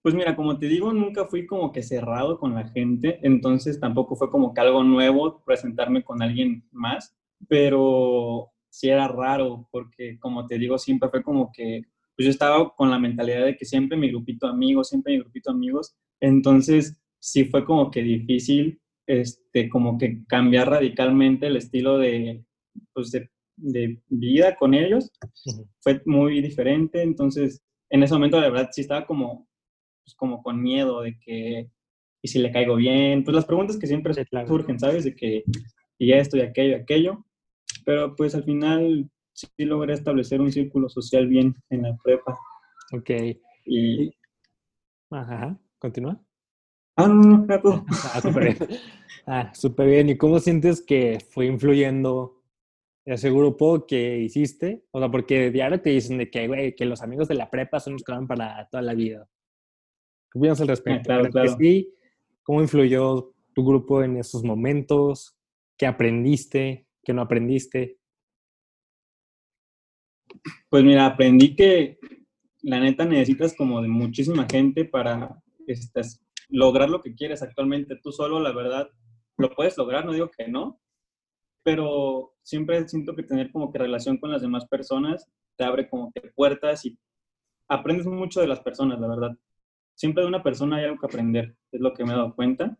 pues 0.00 0.14
mira, 0.14 0.34
como 0.34 0.58
te 0.58 0.66
digo, 0.66 0.90
nunca 0.90 1.26
fui 1.26 1.46
como 1.46 1.70
que 1.70 1.82
cerrado 1.82 2.38
con 2.38 2.54
la 2.54 2.66
gente, 2.68 3.18
entonces 3.22 3.78
tampoco 3.78 4.16
fue 4.16 4.30
como 4.30 4.54
que 4.54 4.60
algo 4.62 4.82
nuevo 4.82 5.42
presentarme 5.44 6.02
con 6.02 6.22
alguien 6.22 6.66
más, 6.72 7.14
pero 7.46 8.50
sí 8.70 8.88
era 8.88 9.06
raro, 9.06 9.68
porque 9.70 10.18
como 10.18 10.46
te 10.46 10.56
digo, 10.56 10.78
siempre 10.78 11.10
fue 11.10 11.22
como 11.22 11.52
que, 11.52 11.82
pues 12.16 12.24
yo 12.24 12.30
estaba 12.30 12.74
con 12.74 12.90
la 12.90 12.98
mentalidad 12.98 13.44
de 13.44 13.54
que 13.54 13.66
siempre 13.66 13.98
mi 13.98 14.08
grupito 14.08 14.46
amigos, 14.46 14.88
siempre 14.88 15.12
mi 15.12 15.20
grupito 15.20 15.50
amigos, 15.50 15.94
entonces 16.20 17.02
sí 17.18 17.44
fue 17.44 17.66
como 17.66 17.90
que 17.90 18.00
difícil, 18.02 18.79
este, 19.18 19.68
como 19.68 19.98
que 19.98 20.24
cambiar 20.26 20.70
radicalmente 20.70 21.46
el 21.46 21.56
estilo 21.56 21.98
de, 21.98 22.44
pues 22.92 23.10
de 23.10 23.30
de 23.60 24.00
vida 24.08 24.56
con 24.56 24.74
ellos 24.74 25.10
fue 25.80 26.00
muy 26.06 26.40
diferente. 26.40 27.02
Entonces, 27.02 27.62
en 27.90 28.02
ese 28.02 28.14
momento, 28.14 28.40
de 28.40 28.50
verdad, 28.50 28.70
sí 28.72 28.80
estaba 28.80 29.06
como, 29.06 29.48
pues, 30.04 30.14
como 30.16 30.42
con 30.42 30.60
miedo 30.60 31.02
de 31.02 31.18
que, 31.20 31.70
y 32.22 32.28
si 32.28 32.38
le 32.38 32.52
caigo 32.52 32.76
bien, 32.76 33.24
pues 33.24 33.34
las 33.34 33.44
preguntas 33.44 33.78
que 33.78 33.86
siempre 33.86 34.14
surgen, 34.46 34.78
¿sabes? 34.78 35.04
De 35.04 35.14
que, 35.14 35.44
y 35.98 36.12
esto, 36.12 36.36
y 36.36 36.40
aquello, 36.40 36.70
y 36.70 36.80
aquello. 36.80 37.24
Pero 37.84 38.14
pues 38.14 38.34
al 38.34 38.44
final 38.44 39.10
sí 39.32 39.48
logré 39.58 39.94
establecer 39.94 40.40
un 40.40 40.52
círculo 40.52 40.88
social 40.88 41.26
bien 41.28 41.54
en 41.70 41.82
la 41.82 41.96
prepa. 42.02 42.36
Ok. 42.92 43.10
Y... 43.64 44.10
Ajá, 45.10 45.58
continúa. 45.78 46.20
Ah, 46.96 47.06
no, 47.06 47.14
no, 47.14 47.46
no. 47.46 47.86
ah, 48.14 48.20
súper 48.20 48.44
bien. 48.44 48.80
Ah, 49.26 49.54
súper 49.54 49.86
bien. 49.86 50.08
¿Y 50.10 50.16
cómo 50.16 50.38
sientes 50.38 50.82
que 50.82 51.18
fue 51.30 51.46
influyendo 51.46 52.42
ese 53.04 53.30
grupo 53.30 53.86
que 53.86 54.18
hiciste? 54.18 54.84
O 54.90 54.98
sea, 54.98 55.10
porque 55.10 55.50
diario 55.50 55.80
te 55.80 55.90
dicen 55.90 56.18
de 56.18 56.30
que, 56.30 56.46
güey, 56.46 56.74
que 56.74 56.84
los 56.84 57.02
amigos 57.02 57.28
de 57.28 57.34
la 57.34 57.50
prepa 57.50 57.80
son 57.80 57.94
los 57.94 58.02
que 58.02 58.12
van 58.12 58.26
para 58.26 58.68
toda 58.70 58.82
la 58.82 58.94
vida. 58.94 59.28
¿Qué 60.32 60.38
opinas 60.38 60.60
al 60.60 60.68
respecto? 60.68 61.04
claro, 61.04 61.28
claro. 61.30 61.56
Sí, 61.58 61.92
¿Cómo 62.42 62.62
influyó 62.62 63.32
tu 63.54 63.64
grupo 63.64 64.02
en 64.02 64.16
esos 64.16 64.42
momentos? 64.42 65.36
¿Qué 65.76 65.86
aprendiste? 65.86 66.86
¿Qué 67.02 67.12
no 67.12 67.22
aprendiste? 67.22 67.98
Pues 70.68 70.84
mira, 70.84 71.06
aprendí 71.06 71.54
que 71.54 71.98
la 72.62 72.80
neta 72.80 73.04
necesitas 73.04 73.54
como 73.56 73.80
de 73.80 73.88
muchísima 73.88 74.46
gente 74.50 74.84
para 74.84 75.42
este, 75.66 76.00
lograr 76.50 76.90
lo 76.90 77.02
que 77.02 77.14
quieres 77.14 77.42
actualmente. 77.42 77.96
Tú 78.02 78.12
solo, 78.12 78.40
la 78.40 78.52
verdad, 78.52 78.88
lo 79.36 79.50
puedes 79.50 79.76
lograr, 79.78 80.04
no 80.04 80.12
digo 80.12 80.30
que 80.30 80.48
no, 80.48 80.80
pero 81.62 82.34
siempre 82.42 82.88
siento 82.88 83.14
que 83.14 83.22
tener 83.22 83.50
como 83.52 83.72
que 83.72 83.78
relación 83.78 84.18
con 84.18 84.30
las 84.30 84.42
demás 84.42 84.66
personas 84.66 85.28
te 85.56 85.64
abre 85.64 85.88
como 85.88 86.10
que 86.12 86.22
puertas 86.34 86.84
y 86.86 86.98
aprendes 87.68 88.06
mucho 88.06 88.40
de 88.40 88.46
las 88.46 88.60
personas, 88.60 88.98
la 88.98 89.08
verdad. 89.08 89.36
Siempre 89.94 90.22
de 90.22 90.28
una 90.28 90.42
persona 90.42 90.76
hay 90.76 90.84
algo 90.84 90.98
que 90.98 91.06
aprender, 91.06 91.54
es 91.70 91.80
lo 91.80 91.92
que 91.92 92.04
me 92.04 92.12
he 92.12 92.16
dado 92.16 92.34
cuenta. 92.34 92.76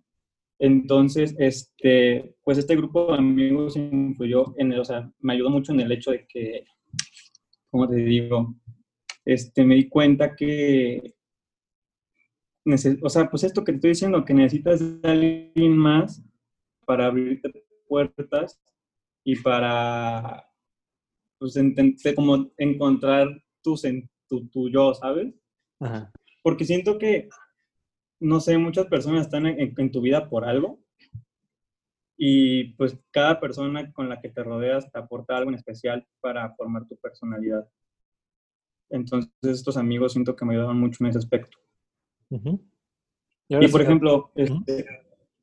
Entonces, 0.59 1.35
este, 1.39 2.37
pues 2.43 2.59
este 2.59 2.77
grupo 2.77 3.12
de 3.12 3.19
amigos 3.19 3.77
influyó 3.77 4.55
en 4.59 4.73
el, 4.73 4.81
o 4.81 4.85
sea, 4.85 5.11
me 5.21 5.35
ayudó 5.35 5.50
mucho 5.50 5.73
en 5.73 5.81
el 5.81 5.93
hecho 5.93 6.11
de 6.11 6.27
que, 6.27 6.65
¿cómo 7.71 7.89
te 7.89 7.97
digo? 7.97 8.55
Este, 9.25 9.65
me 9.65 9.75
di 9.75 9.89
cuenta 9.89 10.35
que, 10.35 11.15
o 13.02 13.09
sea, 13.09 13.31
pues 13.31 13.45
esto 13.45 13.64
que 13.64 13.73
te 13.73 13.76
estoy 13.76 13.90
diciendo, 13.90 14.25
que 14.25 14.35
necesitas 14.35 14.81
de 15.00 15.09
alguien 15.09 15.76
más 15.76 16.23
para 16.85 17.07
abrirte 17.07 17.50
puertas 17.90 18.61
y 19.25 19.37
para, 19.37 20.49
pues, 21.38 21.59
como 22.14 22.50
encontrar 22.57 23.29
tu, 23.62 23.75
tu, 24.29 24.49
tu 24.49 24.71
yo, 24.71 24.95
¿sabes? 24.95 25.35
Porque 26.43 26.64
siento 26.64 26.99
que, 26.99 27.29
no 28.21 28.40
sé, 28.40 28.57
muchas 28.59 28.87
personas 28.87 29.26
están 29.26 29.47
en, 29.47 29.90
tu 29.90 30.00
vida 30.00 30.29
por 30.29 30.45
algo 30.45 30.79
y 32.17 32.75
pues 32.75 32.99
cada 33.11 33.40
persona 33.40 33.93
con 33.93 34.09
la 34.09 34.21
que 34.21 34.29
te 34.29 34.43
rodeas 34.43 34.90
te 34.93 34.99
aporta 34.99 35.37
algo 35.37 35.50
en 35.50 35.57
especial 35.57 36.07
para 36.21 36.55
formar 36.55 36.87
tu 36.87 36.97
personalidad. 36.97 37.67
Entonces 38.90 39.31
estos 39.43 39.76
amigos 39.76 40.12
siento 40.12 40.37
que 40.37 40.45
me 40.45 40.52
ayudaron 40.52 40.79
mucho 40.79 41.02
en 41.02 41.11
ese 41.11 41.19
aspecto. 41.19 41.57
Y, 42.31 43.69
por 43.69 43.83
ejemplo, 43.83 44.31
este, 44.35 44.87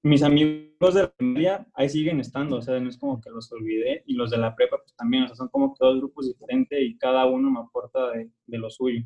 mis 0.03 0.23
amigos 0.23 0.93
de 0.93 1.03
la 1.03 1.13
familia 1.17 1.67
ahí 1.73 1.89
siguen 1.89 2.19
estando, 2.19 2.57
o 2.57 2.61
sea, 2.61 2.79
no 2.79 2.89
es 2.89 2.97
como 2.97 3.19
que 3.19 3.29
los 3.29 3.51
olvidé, 3.51 4.03
y 4.05 4.13
los 4.13 4.31
de 4.31 4.37
la 4.37 4.55
prepa 4.55 4.77
pues 4.77 4.95
también, 4.95 5.23
o 5.23 5.27
sea, 5.27 5.35
son 5.35 5.49
como 5.49 5.73
que 5.73 5.85
dos 5.85 5.97
grupos 5.97 6.27
diferentes 6.27 6.79
y 6.81 6.97
cada 6.97 7.25
uno 7.25 7.51
me 7.51 7.59
aporta 7.59 8.11
de, 8.11 8.31
de 8.45 8.57
lo 8.57 8.69
suyo. 8.69 9.03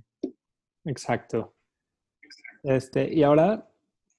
Exacto. 0.86 1.56
Este, 2.64 3.12
y 3.12 3.24
ahora 3.24 3.68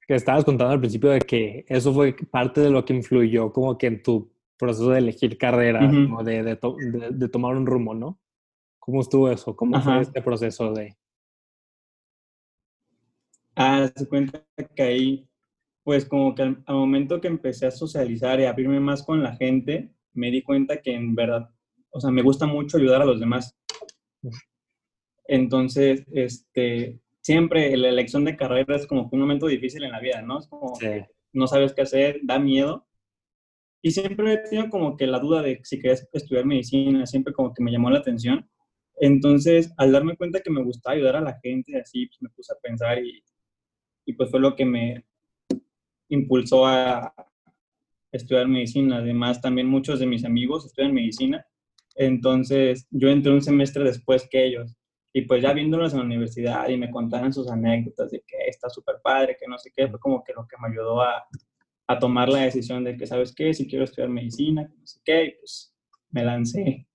que 0.06 0.14
estabas 0.14 0.44
contando 0.44 0.72
al 0.72 0.80
principio 0.80 1.10
de 1.10 1.20
que 1.20 1.64
eso 1.68 1.92
fue 1.92 2.14
parte 2.30 2.60
de 2.60 2.70
lo 2.70 2.84
que 2.84 2.94
influyó 2.94 3.52
como 3.52 3.78
que 3.78 3.86
en 3.86 4.02
tu 4.02 4.32
proceso 4.58 4.90
de 4.90 4.98
elegir 4.98 5.38
carrera, 5.38 5.80
de, 5.88 6.42
de, 6.42 7.10
de, 7.12 7.28
tomar 7.28 7.56
un 7.56 7.66
rumbo, 7.66 7.94
¿no? 7.94 8.20
¿Cómo 8.78 9.00
estuvo 9.00 9.28
eso? 9.28 9.56
¿Cómo 9.56 9.80
fue 9.80 10.00
este 10.00 10.22
proceso 10.22 10.72
de...? 10.72 10.96
Ah, 13.54 13.90
se 13.94 14.08
cuenta 14.08 14.44
que 14.74 14.82
ahí 14.82 15.28
pues 15.84 16.04
como 16.06 16.34
que 16.34 16.42
al, 16.42 16.62
momento 16.68 17.20
que 17.20 17.28
empecé 17.28 17.66
a 17.66 17.70
socializar 17.70 18.40
y 18.40 18.44
a 18.44 18.50
abrirme 18.50 18.80
más 18.80 19.02
con 19.02 19.22
la 19.22 19.34
gente, 19.36 19.90
me 20.12 20.30
di 20.30 20.42
cuenta 20.42 20.80
que 20.80 20.94
en 20.94 21.14
verdad, 21.14 21.50
o 21.90 22.00
sea, 22.00 22.10
me 22.10 22.22
gusta 22.22 22.46
mucho 22.46 22.76
ayudar 22.76 23.02
a 23.02 23.06
los 23.06 23.20
demás. 23.20 23.56
Entonces, 25.26 26.04
este, 26.12 27.00
siempre 27.20 27.76
la 27.76 27.88
elección 27.88 28.24
de 28.24 28.36
carrera 28.36 28.76
es 28.76 28.86
como 28.86 29.08
un 29.10 29.20
momento 29.20 29.46
difícil 29.46 29.84
en 29.84 29.92
la 29.92 30.00
vida, 30.00 30.22
¿no? 30.22 30.38
Es 30.38 30.46
como 30.48 30.74
no 31.32 31.46
sabes 31.46 31.72
qué 31.72 31.82
hacer, 31.82 32.20
da 32.22 32.38
miedo. 32.38 32.86
Y 33.82 33.90
siempre 33.90 34.34
he 34.34 34.38
tenido 34.38 34.70
como 34.70 34.96
que 34.96 35.06
la 35.06 35.18
duda 35.18 35.42
de 35.42 35.60
si 35.64 35.78
quería 35.80 35.98
estudiar 36.12 36.44
medicina, 36.44 37.06
siempre 37.06 37.32
como 37.32 37.52
que 37.52 37.62
me 37.62 37.72
llamó 37.72 37.90
la 37.90 37.98
atención. 37.98 38.48
Entonces, 39.00 39.72
al 39.78 39.90
darme 39.92 40.16
cuenta 40.16 40.40
que 40.40 40.50
me 40.50 40.62
gustaba 40.62 40.94
ayudar 40.94 41.16
a 41.16 41.20
la 41.20 41.40
gente, 41.42 41.80
así, 41.80 42.06
pues 42.06 42.22
me 42.22 42.28
puse 42.30 42.52
a 42.52 42.60
pensar 42.62 43.02
y, 43.02 43.24
y 44.04 44.14
pues 44.14 44.30
fue 44.30 44.40
lo 44.40 44.54
que 44.54 44.64
me, 44.64 45.04
impulsó 46.12 46.66
a 46.66 47.12
estudiar 48.12 48.46
medicina. 48.46 48.98
Además, 48.98 49.40
también 49.40 49.66
muchos 49.66 49.98
de 49.98 50.06
mis 50.06 50.24
amigos 50.24 50.66
estudian 50.66 50.94
medicina. 50.94 51.44
Entonces, 51.94 52.86
yo 52.90 53.08
entré 53.08 53.32
un 53.32 53.42
semestre 53.42 53.82
después 53.84 54.28
que 54.30 54.46
ellos. 54.46 54.76
Y 55.14 55.22
pues 55.22 55.42
ya 55.42 55.52
viéndolos 55.52 55.92
en 55.92 56.00
la 56.00 56.04
universidad 56.06 56.68
y 56.68 56.76
me 56.76 56.90
contaban 56.90 57.32
sus 57.32 57.50
anécdotas 57.50 58.10
de 58.10 58.22
que 58.26 58.36
está 58.48 58.68
súper 58.70 58.96
padre, 59.02 59.36
que 59.38 59.46
no 59.46 59.58
sé 59.58 59.70
qué, 59.74 59.88
fue 59.88 59.98
como 59.98 60.22
que 60.24 60.32
lo 60.32 60.46
que 60.46 60.56
me 60.60 60.68
ayudó 60.68 61.02
a, 61.02 61.26
a 61.86 61.98
tomar 61.98 62.30
la 62.30 62.40
decisión 62.40 62.84
de 62.84 62.96
que, 62.96 63.06
¿sabes 63.06 63.34
qué? 63.34 63.52
Si 63.52 63.66
quiero 63.66 63.84
estudiar 63.84 64.08
medicina, 64.08 64.62
no 64.62 64.86
sé 64.86 65.00
qué, 65.04 65.36
pues 65.38 65.74
me 66.10 66.24
lancé. 66.24 66.86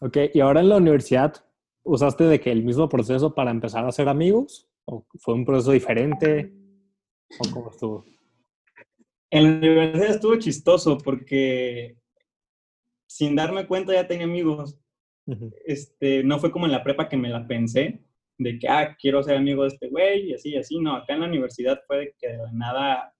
Ok, 0.00 0.16
y 0.32 0.40
ahora 0.40 0.60
en 0.60 0.68
la 0.68 0.76
universidad, 0.76 1.34
¿usaste 1.82 2.24
de 2.24 2.40
que 2.40 2.52
el 2.52 2.62
mismo 2.62 2.88
proceso 2.88 3.34
para 3.34 3.50
empezar 3.50 3.84
a 3.84 3.90
ser 3.90 4.08
amigos? 4.08 4.65
¿O 4.86 5.04
fue 5.18 5.34
un 5.34 5.44
proceso 5.44 5.72
diferente? 5.72 6.52
¿O 7.38 7.50
cómo 7.52 7.70
estuvo? 7.70 8.04
En 9.30 9.42
la 9.42 9.58
universidad 9.58 10.10
estuvo 10.10 10.36
chistoso 10.36 10.96
porque 10.98 11.96
sin 13.06 13.34
darme 13.34 13.66
cuenta 13.66 13.92
ya 13.92 14.06
tenía 14.06 14.24
amigos. 14.24 14.78
este, 15.66 16.22
no 16.22 16.38
fue 16.38 16.52
como 16.52 16.66
en 16.66 16.72
la 16.72 16.84
prepa 16.84 17.08
que 17.08 17.16
me 17.16 17.28
la 17.28 17.46
pensé, 17.46 18.00
de 18.38 18.58
que, 18.58 18.68
ah, 18.68 18.96
quiero 19.00 19.22
ser 19.22 19.36
amigo 19.36 19.62
de 19.62 19.68
este 19.68 19.88
güey 19.88 20.30
y 20.30 20.34
así, 20.34 20.50
y 20.50 20.56
así. 20.56 20.78
No, 20.78 20.94
acá 20.94 21.14
en 21.14 21.20
la 21.20 21.26
universidad 21.26 21.80
fue 21.86 21.98
de 21.98 22.14
que 22.18 22.28
de 22.28 22.38
nada, 22.52 23.12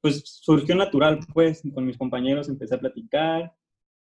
pues 0.00 0.22
surgió 0.24 0.74
natural, 0.74 1.20
pues, 1.32 1.62
con 1.72 1.86
mis 1.86 1.98
compañeros 1.98 2.48
empecé 2.48 2.74
a 2.74 2.80
platicar 2.80 3.54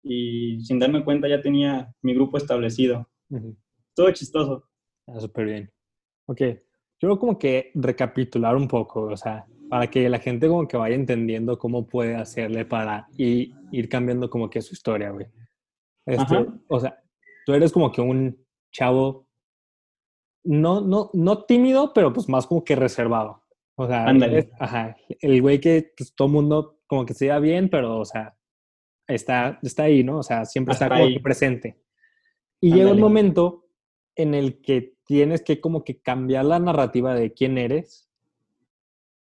y 0.04 0.60
sin 0.62 0.78
darme 0.78 1.04
cuenta 1.04 1.28
ya 1.28 1.42
tenía 1.42 1.92
mi 2.02 2.14
grupo 2.14 2.38
establecido. 2.38 3.10
Todo 3.96 4.12
chistoso. 4.12 4.70
Ah, 5.08 5.20
súper 5.20 5.46
bien. 5.46 5.75
Ok, 6.28 6.42
yo 7.00 7.20
como 7.20 7.38
que 7.38 7.72
recapitular 7.76 8.56
un 8.56 8.68
poco, 8.68 9.02
o 9.04 9.18
sea, 9.18 9.46
para 9.70 9.88
que 9.88 10.08
la 10.10 10.20
gente 10.20 10.48
como 10.48 10.68
que 10.68 10.78
vaya 10.78 10.96
entendiendo 10.96 11.58
cómo 11.58 11.88
puede 11.88 12.16
hacerle 12.16 12.66
para 12.66 13.08
ir, 13.18 13.54
ir 13.72 13.90
cambiando 13.90 14.30
como 14.30 14.50
que 14.50 14.62
su 14.62 14.74
historia, 14.74 15.12
güey. 15.12 15.28
Este, 16.06 16.46
o 16.68 16.80
sea, 16.80 17.02
tú 17.46 17.54
eres 17.54 17.72
como 17.72 17.92
que 17.92 18.02
un 18.02 18.38
chavo 18.72 19.28
no, 20.44 20.82
no, 20.82 21.10
no 21.14 21.44
tímido, 21.46 21.94
pero 21.94 22.14
pues 22.14 22.30
más 22.30 22.46
como 22.46 22.64
que 22.64 22.76
reservado. 22.76 23.44
O 23.76 23.88
sea, 23.88 24.08
ajá, 24.60 24.96
el 25.20 25.42
güey 25.42 25.60
que 25.60 25.92
pues, 25.98 26.16
todo 26.16 26.28
mundo 26.28 26.80
como 26.88 27.06
que 27.06 27.14
se 27.14 27.28
da 27.28 27.40
bien, 27.40 27.70
pero, 27.70 28.00
o 28.00 28.06
sea, 28.06 28.38
está, 29.08 29.60
está 29.62 29.84
ahí, 29.84 30.04
¿no? 30.04 30.20
O 30.20 30.24
sea, 30.24 30.46
siempre 30.46 30.74
está 30.74 30.88
como 30.88 31.08
presente. 31.22 31.82
Y 32.62 32.74
llega 32.74 32.92
un 32.92 33.00
momento 33.00 33.65
en 34.16 34.34
el 34.34 34.62
que 34.62 34.96
tienes 35.06 35.42
que 35.42 35.62
como 35.62 35.84
que 35.84 36.00
cambiar 36.00 36.46
la 36.46 36.60
narrativa 36.60 37.14
de 37.14 37.34
quién 37.34 37.58
eres 37.58 38.10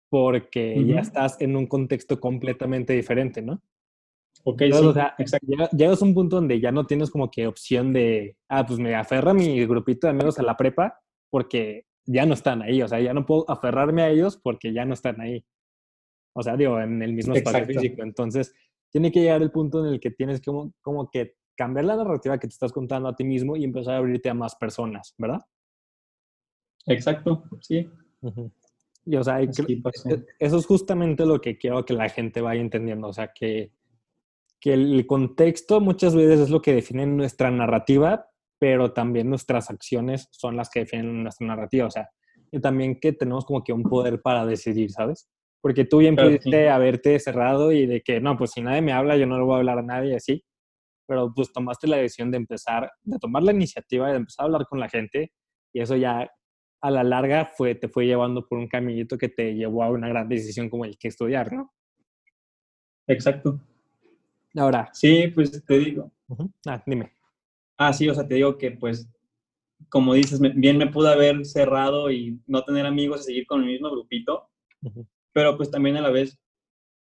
porque 0.10 0.82
ya 0.86 1.00
estás 1.00 1.42
en 1.42 1.56
un 1.56 1.68
contexto 1.68 2.20
completamente 2.20 2.94
diferente, 2.94 3.42
¿no? 3.42 3.62
Ok, 4.44 4.62
sí, 4.62 4.72
o 4.72 4.94
sea, 4.94 5.16
llegas 5.72 6.02
a 6.02 6.06
un 6.06 6.14
punto 6.14 6.38
donde 6.38 6.60
ya 6.60 6.72
no 6.72 6.86
tienes 6.86 7.10
como 7.10 7.32
que 7.32 7.48
opción 7.48 7.92
de, 7.92 8.38
ah, 8.48 8.66
pues 8.66 8.80
me 8.80 8.96
aferra 8.96 9.34
mi 9.34 9.66
grupito 9.66 10.08
de 10.08 10.12
amigos 10.12 10.38
a 10.40 10.44
la 10.44 10.56
prepa 10.56 11.02
porque 11.30 11.86
ya 12.06 12.26
no 12.26 12.36
están 12.36 12.62
ahí, 12.62 12.82
o 12.82 12.88
sea, 12.88 13.00
ya 13.00 13.14
no 13.14 13.26
puedo 13.26 13.50
aferrarme 13.50 14.04
a 14.04 14.10
ellos 14.10 14.38
porque 14.38 14.72
ya 14.72 14.86
no 14.86 14.94
están 14.94 15.20
ahí. 15.20 15.44
O 16.34 16.44
sea, 16.44 16.56
digo, 16.56 16.80
en 16.80 17.02
el 17.02 17.14
mismo 17.14 17.34
espacio 17.34 17.66
físico. 17.66 18.04
Entonces, 18.04 18.54
tiene 18.90 19.12
que 19.12 19.22
llegar 19.22 19.42
el 19.42 19.52
punto 19.52 19.86
en 19.86 19.94
el 19.94 20.00
que 20.00 20.12
tienes 20.12 20.42
como, 20.42 20.72
como 20.82 21.10
que 21.10 21.36
cambiar 21.56 21.86
la 21.86 21.96
narrativa 21.96 22.38
que 22.38 22.48
te 22.48 22.54
estás 22.54 22.72
contando 22.72 23.10
a 23.10 23.16
ti 23.16 23.24
mismo 23.24 23.56
y 23.56 23.64
empezar 23.64 23.96
a 23.96 23.98
abrirte 23.98 24.30
a 24.30 24.34
más 24.34 24.56
personas, 24.56 25.14
¿verdad? 25.18 25.42
Exacto, 26.86 27.44
sí. 27.62 27.90
Y 29.06 29.16
o 29.16 29.24
sea, 29.24 29.42
e, 29.42 29.50
eso 30.40 30.58
es 30.58 30.66
justamente 30.66 31.26
lo 31.26 31.40
que 31.40 31.58
quiero 31.58 31.86
que 31.86 31.94
la 31.94 32.10
gente 32.10 32.42
vaya 32.42 32.62
entendiendo. 32.62 33.08
O 33.08 33.14
sea, 33.14 33.32
que, 33.34 33.72
que 34.60 34.74
el 34.74 35.06
contexto 35.06 35.80
muchas 35.80 36.16
veces 36.16 36.40
es 36.40 36.50
lo 36.50 36.62
que 36.62 36.74
define 36.74 37.06
nuestra 37.06 37.52
narrativa, 37.52 38.28
pero 38.58 38.94
también 38.94 39.30
nuestras 39.30 39.70
acciones 39.70 40.28
son 40.32 40.56
las 40.56 40.70
que 40.70 40.82
definen 40.82 41.24
nuestra 41.24 41.46
narrativa. 41.46 41.88
O 41.88 41.92
sea, 41.92 42.10
y 42.52 42.60
también 42.60 43.00
que 43.00 43.14
tenemos 43.14 43.46
como 43.46 43.64
que 43.64 43.74
un 43.74 43.84
poder 43.84 44.22
para 44.22 44.46
decidir, 44.46 44.92
¿sabes? 44.92 45.30
Porque 45.62 45.86
tú 45.86 45.98
bien 45.98 46.16
pudiste 46.16 46.70
haberte 46.70 47.20
cerrado 47.20 47.72
y 47.72 47.86
de 47.86 48.02
que, 48.02 48.20
no, 48.20 48.38
pues 48.38 48.52
si 48.52 48.62
nadie 48.62 48.82
me 48.82 48.94
habla, 48.94 49.18
yo 49.18 49.26
no 49.26 49.38
le 49.38 49.44
voy 49.44 49.56
a 49.56 49.58
hablar 49.58 49.80
a 49.80 49.84
nadie, 49.84 50.16
así. 50.16 50.44
Pero 51.08 51.32
pues 51.34 51.52
tomaste 51.54 51.88
la 51.88 51.98
decisión 51.98 52.32
de 52.32 52.38
empezar, 52.38 52.92
de 53.04 53.20
tomar 53.20 53.44
la 53.44 53.52
iniciativa, 53.52 54.10
de 54.10 54.18
empezar 54.18 54.44
a 54.44 54.46
hablar 54.46 54.66
con 54.68 54.80
la 54.80 54.90
gente 54.90 55.32
y 55.74 55.82
eso 55.82 55.96
ya 55.96 56.32
a 56.82 56.92
la 56.92 57.04
larga 57.04 57.46
fue, 57.46 57.76
te 57.76 57.90
fue 57.90 58.06
llevando 58.06 58.48
por 58.48 58.58
un 58.60 58.68
caminito 58.68 59.18
que 59.18 59.28
te 59.28 59.56
llevó 59.56 59.84
a 59.84 59.90
una 59.90 60.08
gran 60.08 60.30
decisión 60.30 60.70
como 60.70 60.86
el 60.86 60.98
que 60.98 61.10
estudiar, 61.10 61.52
¿no? 61.52 61.74
Exacto. 63.08 63.60
Ahora. 64.56 64.90
Sí, 64.94 65.28
pues 65.34 65.64
te 65.66 65.80
digo. 65.80 66.12
Ah, 66.66 66.82
dime. 66.86 67.12
Ah, 67.78 67.92
sí, 67.92 68.08
o 68.08 68.14
sea, 68.16 68.28
te 68.28 68.36
digo 68.36 68.58
que 68.58 68.72
pues, 68.72 69.10
como 69.90 70.14
dices, 70.14 70.40
bien 70.40 70.78
me 70.78 70.88
pude 70.88 71.12
haber 71.12 71.46
cerrado 71.46 72.10
y 72.10 72.40
no 72.48 72.64
tener 72.64 72.86
amigos 72.86 73.22
y 73.22 73.24
seguir 73.24 73.48
con 73.48 73.62
el 73.62 73.68
mismo 73.68 73.92
grupito, 73.92 74.50
pero 75.34 75.58
pues 75.58 75.70
también 75.70 75.98
a 75.98 76.02
la 76.02 76.10
vez, 76.10 76.40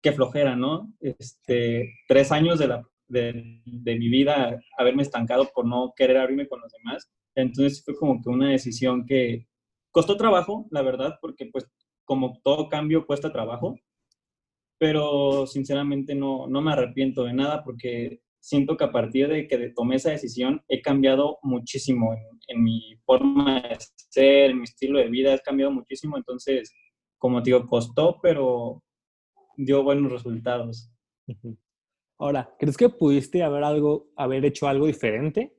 qué 0.00 0.12
flojera, 0.12 0.54
¿no? 0.54 0.92
Este, 1.00 1.92
tres 2.07 2.30
años 2.30 2.59
de, 2.59 2.69
la, 2.69 2.88
de, 3.11 3.61
mi 3.64 4.09
vida 4.09 4.59
haberme 4.79 5.02
estancado 5.02 5.50
por 5.55 5.67
no 5.67 5.93
querer 5.97 6.19
abrirme 6.19 6.49
con 6.49 6.61
los 6.61 6.73
demás. 6.73 7.11
Entonces 7.35 7.83
fue 7.85 7.97
como 7.97 8.21
que 8.23 8.29
una 8.29 8.50
decisión 8.50 9.05
que, 9.07 9.47
Costó 9.93 10.17
trabajo, 10.17 10.69
la 10.71 10.83
verdad, 10.83 11.19
porque 11.21 11.47
pues 11.47 11.69
como 12.05 12.40
todo 12.45 12.69
cambio 12.69 13.07
cuesta 13.07 13.33
trabajo, 13.33 13.76
pero 14.79 15.47
sinceramente 15.47 16.14
no, 16.14 16.47
no 16.47 16.62
me 16.62 16.73
arrepiento 16.73 17.25
de 17.25 17.35
nada 17.35 17.64
porque 17.64 18.21
siento 18.38 18.76
que 18.76 18.85
a 18.85 18.93
partir 18.93 19.29
de 19.29 19.49
que 19.49 19.71
tomé 19.71 19.97
esa 19.97 20.11
decisión 20.11 20.62
he 20.69 20.81
cambiado 20.81 21.38
muchísimo 21.43 22.14
en, 22.47 22.62
mi 22.62 22.97
forma 23.05 23.62
de 23.62 23.76
ser, 24.11 24.50
en 24.50 24.59
mi 24.59 24.64
estilo 24.64 24.99
de 25.00 25.09
vida, 25.09 25.35
he 25.35 25.40
cambiado 25.40 25.73
muchísimo, 25.73 26.17
entonces, 26.17 26.73
como 27.19 27.43
te 27.43 27.50
digo, 27.50 27.67
costó, 27.67 28.21
pero 28.23 28.83
dio 29.57 29.83
buenos 29.83 30.12
resultados. 30.12 30.88
Ahora, 32.21 32.55
¿crees 32.59 32.77
que 32.77 32.91
pudiste 32.91 33.43
haber, 33.43 33.65
algo, 33.65 34.11
haber 34.15 34.45
hecho 34.45 34.69
algo 34.69 34.87
diferente 34.87 35.57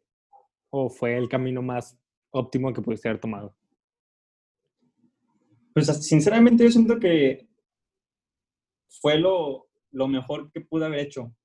o 0.69 0.91
fue 0.91 1.17
el 1.17 1.27
camino 1.27 1.63
más 1.63 1.99
óptimo 2.29 2.71
que 2.71 2.83
pudiste 2.83 3.09
haber 3.09 3.19
tomado? 3.19 3.57
Pues 5.73 5.87
sinceramente 6.05 6.63
yo 6.63 6.69
siento 6.69 6.99
que 6.99 7.49
fue 9.01 9.17
lo, 9.17 9.69
lo 9.89 10.07
mejor 10.07 10.51
que 10.51 10.61
pude 10.61 10.85
haber 10.85 10.99
hecho. 10.99 11.35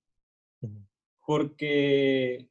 Porque 1.26 2.50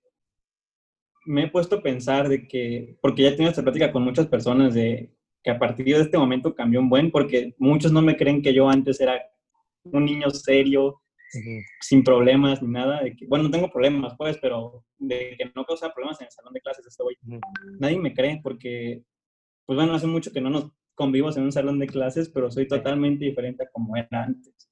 me 1.28 1.44
he 1.44 1.52
puesto 1.52 1.76
a 1.76 1.84
pensar 1.84 2.28
de 2.28 2.48
que, 2.48 2.98
porque 3.00 3.22
ya 3.22 3.30
he 3.30 3.34
tenido 3.34 3.52
esta 3.52 3.62
plática 3.62 3.92
con 3.92 4.04
muchas 4.04 4.26
personas 4.26 4.74
de 4.74 5.14
que 5.44 5.52
a 5.52 5.60
partir 5.60 5.86
de 5.86 6.02
este 6.02 6.18
momento 6.18 6.56
cambió 6.56 6.80
un 6.80 6.90
buen, 6.90 7.12
porque 7.12 7.54
muchos 7.60 7.92
no 7.92 8.02
me 8.02 8.18
creen 8.18 8.42
que 8.42 8.56
yo 8.56 8.68
antes 8.68 9.00
era 9.00 9.22
un 9.84 10.04
niño 10.04 10.32
serio, 10.32 11.04
sin 11.82 12.04
problemas 12.04 12.62
ni 12.62 12.70
nada. 12.70 13.04
De 13.04 13.16
que, 13.16 13.28
bueno, 13.28 13.46
no 13.46 13.52
tengo 13.52 13.70
problemas, 13.70 14.14
pues, 14.18 14.38
pero 14.42 14.84
de 14.98 15.36
que 15.38 15.52
no 15.56 15.66
causaba 15.66 15.94
problemas 15.94 16.20
en 16.22 16.28
el 16.28 16.32
salón 16.32 16.54
de 16.54 16.62
clases 16.62 16.86
estoy. 16.86 17.18
Nadie 17.80 18.00
me 18.00 18.14
cree 18.14 18.40
porque, 18.42 19.04
pues 19.66 19.76
bueno, 19.78 19.94
hace 19.94 20.08
mucho 20.08 20.32
que 20.32 20.42
no 20.42 20.50
nos 20.50 20.72
convivos 20.96 21.38
en 21.38 21.44
un 21.44 21.52
salón 21.52 21.80
de 21.80 21.88
clases, 21.88 22.30
pero 22.30 22.50
soy 22.50 22.68
totalmente 22.68 23.26
diferente 23.26 23.64
a 23.64 23.70
como 23.72 23.96
era 23.98 24.24
antes. 24.24 24.70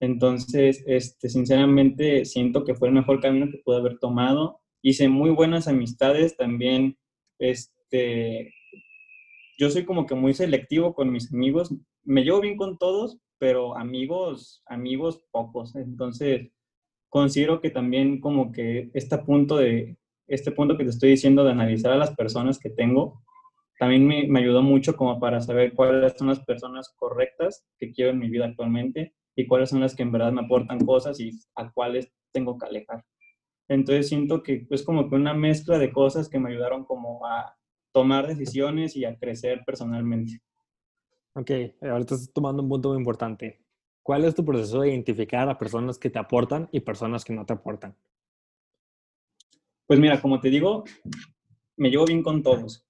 Entonces, 0.00 0.84
este, 0.86 1.28
sinceramente, 1.28 2.24
siento 2.24 2.64
que 2.64 2.74
fue 2.74 2.88
el 2.88 2.94
mejor 2.94 3.20
camino 3.20 3.50
que 3.50 3.62
pude 3.64 3.78
haber 3.78 3.98
tomado. 3.98 4.60
Hice 4.82 5.08
muy 5.08 5.30
buenas 5.30 5.68
amistades 5.68 6.36
también. 6.36 6.98
Este, 7.38 8.52
yo 9.58 9.70
soy 9.70 9.84
como 9.84 10.06
que 10.06 10.14
muy 10.14 10.34
selectivo 10.34 10.94
con 10.94 11.10
mis 11.10 11.32
amigos. 11.32 11.74
Me 12.04 12.22
llevo 12.22 12.40
bien 12.40 12.56
con 12.56 12.78
todos, 12.78 13.18
pero 13.38 13.76
amigos, 13.76 14.62
amigos 14.66 15.22
pocos. 15.30 15.74
Entonces, 15.76 16.50
considero 17.08 17.60
que 17.60 17.70
también 17.70 18.20
como 18.20 18.52
que 18.52 18.90
este 18.94 19.18
punto 19.18 19.56
de, 19.56 19.96
este 20.26 20.52
punto 20.52 20.76
que 20.76 20.84
te 20.84 20.90
estoy 20.90 21.10
diciendo 21.10 21.44
de 21.44 21.52
analizar 21.52 21.92
a 21.92 21.96
las 21.96 22.14
personas 22.14 22.58
que 22.58 22.70
tengo, 22.70 23.22
también 23.78 24.06
me, 24.06 24.26
me 24.26 24.40
ayudó 24.40 24.62
mucho 24.62 24.96
como 24.96 25.20
para 25.20 25.40
saber 25.40 25.74
cuáles 25.74 26.14
son 26.16 26.28
las 26.28 26.40
personas 26.40 26.94
correctas 26.96 27.66
que 27.78 27.92
quiero 27.92 28.10
en 28.10 28.18
mi 28.18 28.28
vida 28.28 28.46
actualmente 28.46 29.14
y 29.36 29.46
cuáles 29.46 29.70
son 29.70 29.80
las 29.80 29.94
que 29.94 30.02
en 30.02 30.12
verdad 30.12 30.32
me 30.32 30.42
aportan 30.42 30.84
cosas 30.84 31.20
y 31.20 31.30
a 31.54 31.70
cuáles 31.70 32.10
tengo 32.32 32.58
que 32.58 32.66
alejar. 32.66 33.04
Entonces 33.68 34.08
siento 34.08 34.42
que 34.42 34.66
es 34.70 34.82
como 34.82 35.08
que 35.08 35.16
una 35.16 35.34
mezcla 35.34 35.78
de 35.78 35.92
cosas 35.92 36.28
que 36.28 36.38
me 36.38 36.50
ayudaron 36.50 36.84
como 36.84 37.26
a 37.26 37.54
tomar 37.92 38.26
decisiones 38.26 38.96
y 38.96 39.04
a 39.04 39.16
crecer 39.16 39.62
personalmente. 39.66 40.40
Ok, 41.38 41.50
ahorita 41.82 42.14
estás 42.14 42.32
tomando 42.32 42.62
un 42.62 42.68
punto 42.70 42.88
muy 42.88 42.98
importante. 42.98 43.60
¿Cuál 44.02 44.24
es 44.24 44.34
tu 44.34 44.42
proceso 44.42 44.80
de 44.80 44.88
identificar 44.88 45.46
a 45.50 45.58
personas 45.58 45.98
que 45.98 46.08
te 46.08 46.18
aportan 46.18 46.66
y 46.72 46.80
personas 46.80 47.26
que 47.26 47.34
no 47.34 47.44
te 47.44 47.52
aportan? 47.52 47.94
Pues 49.86 50.00
mira, 50.00 50.18
como 50.22 50.40
te 50.40 50.48
digo, 50.48 50.84
me 51.76 51.90
llevo 51.90 52.06
bien 52.06 52.22
con 52.22 52.42
todos. 52.42 52.86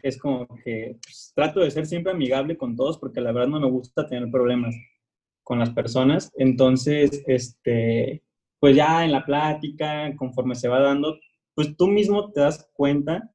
Es 0.00 0.16
como 0.16 0.46
que 0.62 0.96
pues, 1.02 1.32
trato 1.34 1.58
de 1.58 1.72
ser 1.72 1.86
siempre 1.86 2.12
amigable 2.12 2.56
con 2.56 2.76
todos 2.76 2.98
porque 2.98 3.20
la 3.20 3.32
verdad 3.32 3.48
no 3.48 3.58
me 3.58 3.68
gusta 3.68 4.06
tener 4.06 4.30
problemas 4.30 4.76
con 5.42 5.58
las 5.58 5.70
personas. 5.70 6.30
Entonces, 6.36 7.24
este, 7.26 8.22
pues 8.60 8.76
ya 8.76 9.04
en 9.04 9.10
la 9.10 9.24
plática, 9.24 10.14
conforme 10.14 10.54
se 10.54 10.68
va 10.68 10.78
dando, 10.78 11.18
pues 11.52 11.76
tú 11.76 11.88
mismo 11.88 12.30
te 12.30 12.42
das 12.42 12.70
cuenta 12.74 13.34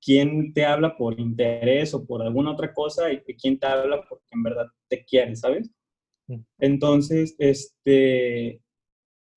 quién 0.00 0.52
te 0.52 0.64
habla 0.64 0.96
por 0.96 1.18
interés 1.20 1.94
o 1.94 2.04
por 2.04 2.22
alguna 2.22 2.52
otra 2.52 2.72
cosa 2.72 3.12
y 3.12 3.20
quién 3.34 3.58
te 3.58 3.66
habla 3.66 4.02
porque 4.08 4.26
en 4.32 4.42
verdad 4.42 4.66
te 4.88 5.04
quiere, 5.04 5.36
¿sabes? 5.36 5.70
Mm. 6.26 6.40
Entonces, 6.58 7.34
este, 7.38 8.62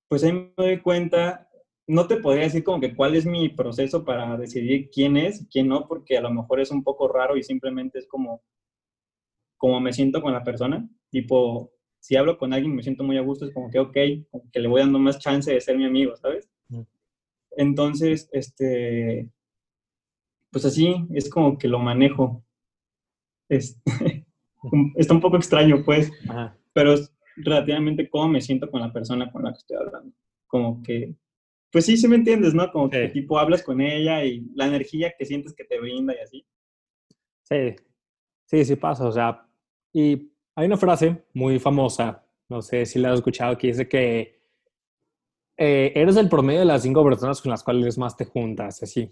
pues 0.08 0.24
ahí 0.24 0.32
me 0.32 0.52
doy 0.56 0.80
cuenta, 0.80 1.48
no 1.86 2.06
te 2.06 2.16
podría 2.16 2.44
decir 2.44 2.64
como 2.64 2.80
que 2.80 2.94
cuál 2.94 3.14
es 3.14 3.26
mi 3.26 3.48
proceso 3.50 4.04
para 4.04 4.36
decidir 4.36 4.90
quién 4.90 5.16
es, 5.16 5.46
quién 5.50 5.68
no, 5.68 5.86
porque 5.86 6.16
a 6.16 6.22
lo 6.22 6.30
mejor 6.30 6.60
es 6.60 6.70
un 6.70 6.82
poco 6.82 7.08
raro 7.08 7.36
y 7.36 7.42
simplemente 7.42 7.98
es 7.98 8.06
como, 8.06 8.42
como 9.58 9.80
me 9.80 9.92
siento 9.92 10.22
con 10.22 10.32
la 10.32 10.44
persona, 10.44 10.88
tipo, 11.10 11.72
si 12.00 12.16
hablo 12.16 12.38
con 12.38 12.52
alguien 12.52 12.74
me 12.74 12.82
siento 12.82 13.04
muy 13.04 13.18
a 13.18 13.22
gusto, 13.22 13.46
es 13.46 13.52
como 13.52 13.70
que, 13.70 13.78
ok, 13.78 13.96
como 14.30 14.50
que 14.50 14.60
le 14.60 14.68
voy 14.68 14.80
dando 14.80 14.98
más 14.98 15.18
chance 15.18 15.52
de 15.52 15.60
ser 15.60 15.76
mi 15.76 15.84
amigo, 15.84 16.16
¿sabes? 16.16 16.48
Mm. 16.68 16.82
Entonces, 17.56 18.28
este, 18.32 19.30
pues 20.54 20.64
así 20.66 20.94
es 21.12 21.28
como 21.28 21.58
que 21.58 21.66
lo 21.66 21.80
manejo. 21.80 22.44
está 24.94 25.12
un 25.12 25.20
poco 25.20 25.36
extraño, 25.36 25.82
pues, 25.84 26.12
pero 26.72 26.92
es 26.92 27.12
relativamente 27.34 28.08
cómo 28.08 28.28
me 28.28 28.40
siento 28.40 28.70
con 28.70 28.80
la 28.80 28.92
persona 28.92 29.32
con 29.32 29.42
la 29.42 29.50
que 29.50 29.58
estoy 29.58 29.76
hablando. 29.78 30.14
Como 30.46 30.80
que, 30.80 31.16
pues 31.72 31.86
sí, 31.86 31.96
sí 31.96 32.06
me 32.06 32.14
entiendes, 32.14 32.54
¿no? 32.54 32.70
Como 32.70 32.88
que 32.88 33.08
tipo 33.08 33.36
hablas 33.36 33.64
con 33.64 33.80
ella 33.80 34.24
y 34.24 34.46
la 34.54 34.68
energía 34.68 35.12
que 35.18 35.26
sientes 35.26 35.54
que 35.56 35.64
te 35.64 35.80
brinda 35.80 36.14
y 36.14 36.18
así. 36.18 36.46
Sí, 37.42 37.74
sí, 38.44 38.64
sí 38.64 38.76
pasa, 38.76 39.08
o 39.08 39.10
sea, 39.12 39.48
y 39.92 40.30
hay 40.54 40.66
una 40.66 40.76
frase 40.76 41.24
muy 41.32 41.58
famosa, 41.58 42.24
no 42.48 42.62
sé 42.62 42.86
si 42.86 43.00
la 43.00 43.10
has 43.10 43.16
escuchado, 43.16 43.58
que 43.58 43.66
dice 43.66 43.88
que 43.88 44.40
eh, 45.56 45.92
eres 45.96 46.16
el 46.16 46.28
promedio 46.28 46.60
de 46.60 46.66
las 46.66 46.82
cinco 46.82 47.02
personas 47.02 47.42
con 47.42 47.50
las 47.50 47.64
cuales 47.64 47.98
más 47.98 48.16
te 48.16 48.24
juntas, 48.24 48.80
así. 48.84 49.10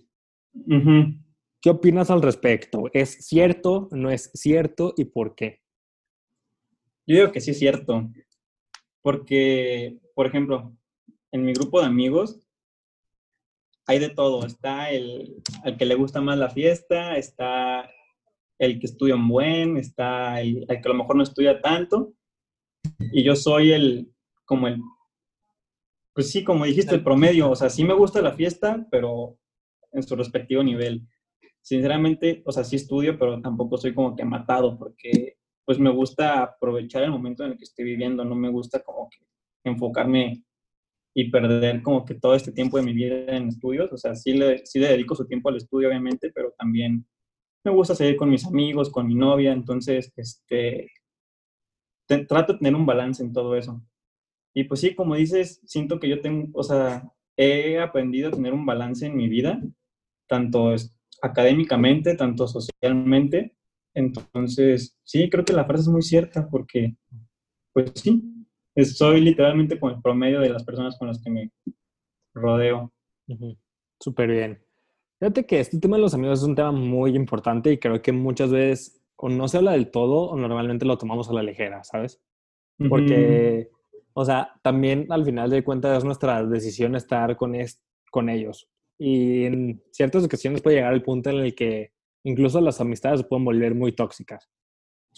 ¿Qué 1.63 1.71
opinas 1.71 2.11
al 2.11 2.23
respecto? 2.23 2.91
¿Es 2.93 3.25
cierto, 3.25 3.89
no 3.93 4.11
es 4.11 4.33
cierto 4.35 4.95
y 4.97 5.05
por 5.05 5.37
qué? 5.37 5.63
Yo 7.07 7.17
digo 7.17 7.31
que 7.31 7.41
sí 7.41 7.53
es 7.53 7.59
cierto, 7.61 8.11
porque, 9.01 10.01
por 10.17 10.27
ejemplo, 10.27 10.77
en 11.31 11.45
mi 11.45 11.53
grupo 11.53 11.81
de 11.81 11.87
amigos 11.87 12.41
hay 13.87 14.01
de 14.01 14.09
todo. 14.09 14.45
Está 14.45 14.91
el 14.91 15.41
que 15.79 15.87
le 15.87 15.95
gusta 15.95 16.21
más 16.21 16.37
la 16.37 16.51
fiesta, 16.51 17.17
está 17.17 17.89
el 18.59 18.81
que 18.81 18.87
estudia 18.87 19.15
un 19.15 19.29
buen, 19.29 19.77
está 19.77 20.41
el, 20.41 20.67
que 20.67 20.81
a 20.85 20.89
lo 20.89 20.95
mejor 20.95 21.15
no 21.15 21.23
estudia 21.23 21.61
tanto, 21.61 22.13
y 23.13 23.23
yo 23.23 23.37
soy 23.37 23.73
el, 23.73 24.13
como 24.45 24.67
el, 24.67 24.81
pues 26.13 26.31
sí, 26.33 26.43
como 26.43 26.65
dijiste, 26.65 26.95
el 26.97 27.05
promedio. 27.05 27.51
O 27.51 27.57
sea, 27.57 27.71
sí 27.71 27.85
me 27.85 27.95
gusta 27.95 28.21
la 28.21 28.33
fiesta, 28.33 28.85
pero 28.91 29.39
en 29.93 30.03
su 30.03 30.17
respectivo 30.17 30.65
nivel 30.65 31.07
sinceramente, 31.63 32.43
o 32.45 32.53
sea, 32.53 32.65
sí 32.65 32.77
estudio, 32.77 33.19
pero 33.19 33.41
tampoco 33.41 33.77
soy 33.79 33.95
como 33.95 34.15
que 34.17 34.25
matado, 34.25 34.79
porque 34.79 35.37
pues 35.65 35.79
me 35.79 35.91
gusta 35.91 36.43
aprovechar 36.43 37.05
el 37.05 37.11
momento 37.13 37.45
en 37.45 37.53
el 37.53 37.59
que 37.59 37.65
estoy 37.65 37.85
viviendo, 37.85 38.25
no 38.25 38.35
me 38.35 38.51
gusta 38.51 38.83
como 38.83 39.09
que 39.09 39.19
enfocarme 39.65 40.45
y 41.15 41.31
perder 41.31 41.83
como 41.83 42.05
que 42.05 42.15
todo 42.15 42.35
este 42.35 42.53
tiempo 42.53 42.79
de 42.79 42.85
mi 42.85 42.93
vida 42.93 43.37
en 43.37 43.49
estudios, 43.49 43.93
o 43.93 43.97
sea, 43.97 44.15
sí 44.15 44.33
le, 44.33 44.67
sí 44.67 44.79
le 44.79 44.89
dedico 44.89 45.15
su 45.15 45.27
tiempo 45.27 45.49
al 45.51 45.57
estudio, 45.57 45.89
obviamente, 45.89 46.33
pero 46.35 46.53
también 46.59 47.07
me 47.65 47.73
gusta 47.73 47.95
seguir 47.95 48.17
con 48.17 48.31
mis 48.31 48.47
amigos, 48.47 48.91
con 48.91 49.07
mi 49.07 49.15
novia, 49.15 49.53
entonces, 49.53 50.13
este, 50.17 50.91
trato 52.29 52.55
de 52.55 52.59
tener 52.59 52.75
un 52.75 52.87
balance 52.87 53.23
en 53.23 53.33
todo 53.33 53.57
eso. 53.57 53.81
Y 54.55 54.65
pues 54.65 54.81
sí, 54.81 54.95
como 54.95 55.15
dices, 55.15 55.61
siento 55.65 55.99
que 55.99 56.09
yo 56.09 56.21
tengo, 56.21 56.49
o 56.55 56.63
sea, 56.63 57.11
he 57.37 57.79
aprendido 57.79 58.29
a 58.29 58.33
tener 58.33 58.53
un 58.53 58.67
balance 58.67 59.07
en 59.07 59.17
mi 59.17 59.29
vida, 59.29 59.63
tanto 60.29 60.73
académicamente, 61.23 62.17
tanto 62.17 62.47
socialmente. 62.47 63.57
Entonces, 63.95 64.99
sí, 65.05 65.31
creo 65.31 65.45
que 65.45 65.53
la 65.53 65.65
frase 65.65 65.83
es 65.83 65.89
muy 65.89 66.03
cierta 66.03 66.49
porque, 66.51 66.97
pues 67.73 67.93
sí, 67.95 68.23
soy 68.85 69.21
literalmente 69.21 69.79
con 69.79 69.95
el 69.95 70.03
promedio 70.03 70.41
de 70.41 70.51
las 70.51 70.65
personas 70.65 70.99
con 70.99 71.09
las 71.09 71.23
que 71.23 71.31
me 71.31 71.51
rodeo. 72.35 72.93
Súper 74.01 74.31
bien. 74.31 74.65
Fíjate 75.21 75.47
que 75.47 75.61
este 75.61 75.79
tema 75.79 75.97
de 75.97 76.03
los 76.03 76.15
amigos 76.15 76.41
es 76.41 76.49
un 76.49 76.57
tema 76.57 76.73
muy 76.73 77.15
importante 77.15 77.73
y 77.73 77.79
creo 77.79 78.03
que 78.03 78.13
muchas 78.13 78.51
veces 78.51 79.01
o 79.17 79.29
no 79.29 79.47
se 79.47 79.59
habla 79.59 79.73
del 79.73 79.91
todo 79.91 80.31
o 80.31 80.37
normalmente 80.37 80.85
lo 80.85 80.99
tomamos 80.99 81.29
a 81.29 81.33
la 81.33 81.45
ligera, 81.45 81.85
¿sabes? 81.85 82.21
Porque, 82.89 83.71
o 84.15 84.25
sea, 84.25 84.55
también 84.63 85.07
al 85.11 85.25
final 85.25 85.49
de 85.49 85.63
cuentas 85.63 85.99
es 85.99 86.05
nuestra 86.05 86.45
decisión 86.45 86.97
estar 86.97 87.37
con, 87.37 87.55
con 88.11 88.29
ellos. 88.29 88.69
Y 89.05 89.47
en 89.47 89.83
ciertas 89.91 90.23
ocasiones 90.23 90.63
puede 90.63 90.77
llegar 90.77 90.93
al 90.93 91.03
punto 91.03 91.29
en 91.31 91.39
el 91.39 91.57
que 91.57 91.93
incluso 92.25 92.61
las 92.61 92.81
amistades 92.81 93.23
se 93.23 93.27
pueden 93.27 93.45
volver 93.45 93.75
muy 93.75 93.91
tóxicas. 93.91 94.49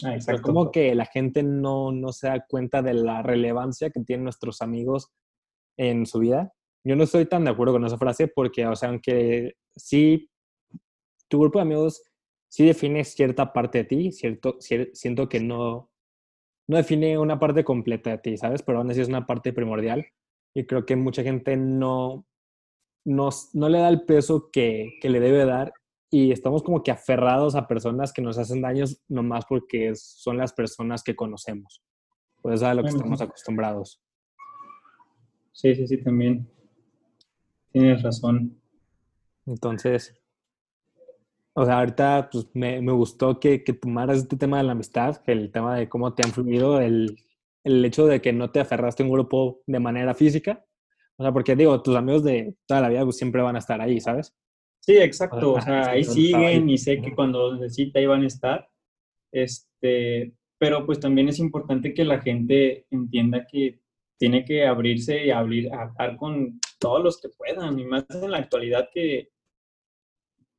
Ah, 0.02 0.14
exacto. 0.14 0.40
como 0.40 0.72
que 0.72 0.94
la 0.94 1.04
gente 1.04 1.42
no, 1.42 1.92
no 1.92 2.10
se 2.10 2.28
da 2.28 2.46
cuenta 2.48 2.80
de 2.80 2.94
la 2.94 3.22
relevancia 3.22 3.90
que 3.90 4.00
tienen 4.00 4.24
nuestros 4.24 4.62
amigos 4.62 5.12
en 5.76 6.06
su 6.06 6.20
vida. 6.20 6.54
Yo 6.82 6.96
no 6.96 7.04
estoy 7.04 7.26
tan 7.26 7.44
de 7.44 7.50
acuerdo 7.50 7.74
con 7.74 7.84
esa 7.84 7.98
frase 7.98 8.26
porque, 8.26 8.66
o 8.66 8.74
sea, 8.74 8.88
aunque 8.88 9.52
sí, 9.76 10.30
tu 11.28 11.40
grupo 11.40 11.58
de 11.58 11.64
amigos 11.64 12.10
sí 12.48 12.64
define 12.64 13.04
cierta 13.04 13.52
parte 13.52 13.78
de 13.78 13.84
ti, 13.84 14.12
cierto, 14.12 14.56
siento 14.60 15.28
que 15.28 15.40
no, 15.40 15.90
no 16.68 16.76
define 16.78 17.18
una 17.18 17.38
parte 17.38 17.64
completa 17.64 18.08
de 18.08 18.18
ti, 18.18 18.38
¿sabes? 18.38 18.62
Pero 18.62 18.78
aún 18.78 18.90
así 18.90 19.02
es 19.02 19.08
una 19.08 19.26
parte 19.26 19.52
primordial 19.52 20.06
y 20.54 20.64
creo 20.64 20.86
que 20.86 20.96
mucha 20.96 21.22
gente 21.22 21.58
no, 21.58 22.26
no, 23.04 23.28
no 23.52 23.68
le 23.68 23.78
da 23.78 23.88
el 23.88 24.02
peso 24.02 24.50
que, 24.50 24.98
que, 25.00 25.10
le 25.10 25.20
debe 25.20 25.44
dar 25.44 25.72
y 26.10 26.32
estamos 26.32 26.62
como 26.62 26.82
que 26.82 26.90
aferrados 26.90 27.54
a 27.54 27.66
personas 27.66 28.12
que 28.12 28.22
nos 28.22 28.38
hacen 28.38 28.62
daños 28.62 29.02
nomás 29.08 29.44
porque 29.46 29.94
son 29.94 30.38
las 30.38 30.52
personas 30.52 31.02
que 31.02 31.16
conocemos. 31.16 31.82
Pues 32.40 32.56
eso 32.56 32.64
es 32.66 32.70
a 32.70 32.74
lo 32.74 32.82
que 32.82 32.90
estamos 32.90 33.20
acostumbrados. 33.20 34.02
Sí, 35.52 35.74
sí, 35.74 35.86
sí, 35.86 35.98
también. 35.98 36.48
Tienes 37.72 38.02
razón. 38.02 38.60
Entonces, 39.46 40.14
o 41.54 41.64
sea, 41.64 41.78
ahorita 41.78 42.28
pues, 42.30 42.48
me, 42.54 42.80
me 42.82 42.92
gustó 42.92 43.38
que, 43.38 43.62
que, 43.62 43.72
tomaras 43.72 44.18
este 44.18 44.36
tema 44.36 44.58
de 44.58 44.64
la 44.64 44.72
amistad, 44.72 45.22
el 45.26 45.52
tema 45.52 45.76
de 45.76 45.88
cómo 45.88 46.14
te 46.14 46.22
ha 46.24 46.28
influido 46.28 46.80
el, 46.80 47.16
el 47.62 47.84
hecho 47.84 48.06
de 48.06 48.20
que 48.20 48.32
no 48.32 48.50
te 48.50 48.60
aferraste 48.60 49.02
a 49.02 49.06
un 49.06 49.12
grupo 49.12 49.62
de 49.66 49.80
manera 49.80 50.14
física. 50.14 50.64
O 51.16 51.22
sea, 51.22 51.32
porque 51.32 51.54
digo, 51.56 51.80
tus 51.82 51.96
amigos 51.96 52.24
de 52.24 52.56
toda 52.66 52.80
la 52.80 52.88
vida 52.88 53.04
pues, 53.04 53.16
siempre 53.16 53.42
van 53.42 53.56
a 53.56 53.60
estar 53.60 53.80
ahí, 53.80 54.00
¿sabes? 54.00 54.34
Sí, 54.80 54.96
exacto. 54.96 55.52
O 55.54 55.60
sea, 55.60 55.90
ahí 55.90 56.04
siguen 56.04 56.68
y 56.68 56.76
sé 56.76 57.00
que 57.00 57.14
cuando 57.14 57.56
necesita 57.56 57.98
ahí 57.98 58.06
van 58.06 58.22
a 58.22 58.26
estar. 58.26 58.68
Este, 59.32 60.34
pero 60.58 60.84
pues 60.84 61.00
también 61.00 61.28
es 61.28 61.38
importante 61.38 61.94
que 61.94 62.04
la 62.04 62.20
gente 62.20 62.86
entienda 62.90 63.46
que 63.50 63.80
tiene 64.18 64.44
que 64.44 64.66
abrirse 64.66 65.24
y 65.24 65.30
abrir, 65.30 65.72
hablar 65.72 66.16
con 66.16 66.60
todos 66.78 67.02
los 67.02 67.20
que 67.20 67.28
puedan, 67.30 67.78
y 67.78 67.84
más 67.84 68.04
en 68.10 68.30
la 68.30 68.38
actualidad 68.38 68.88
que 68.92 69.30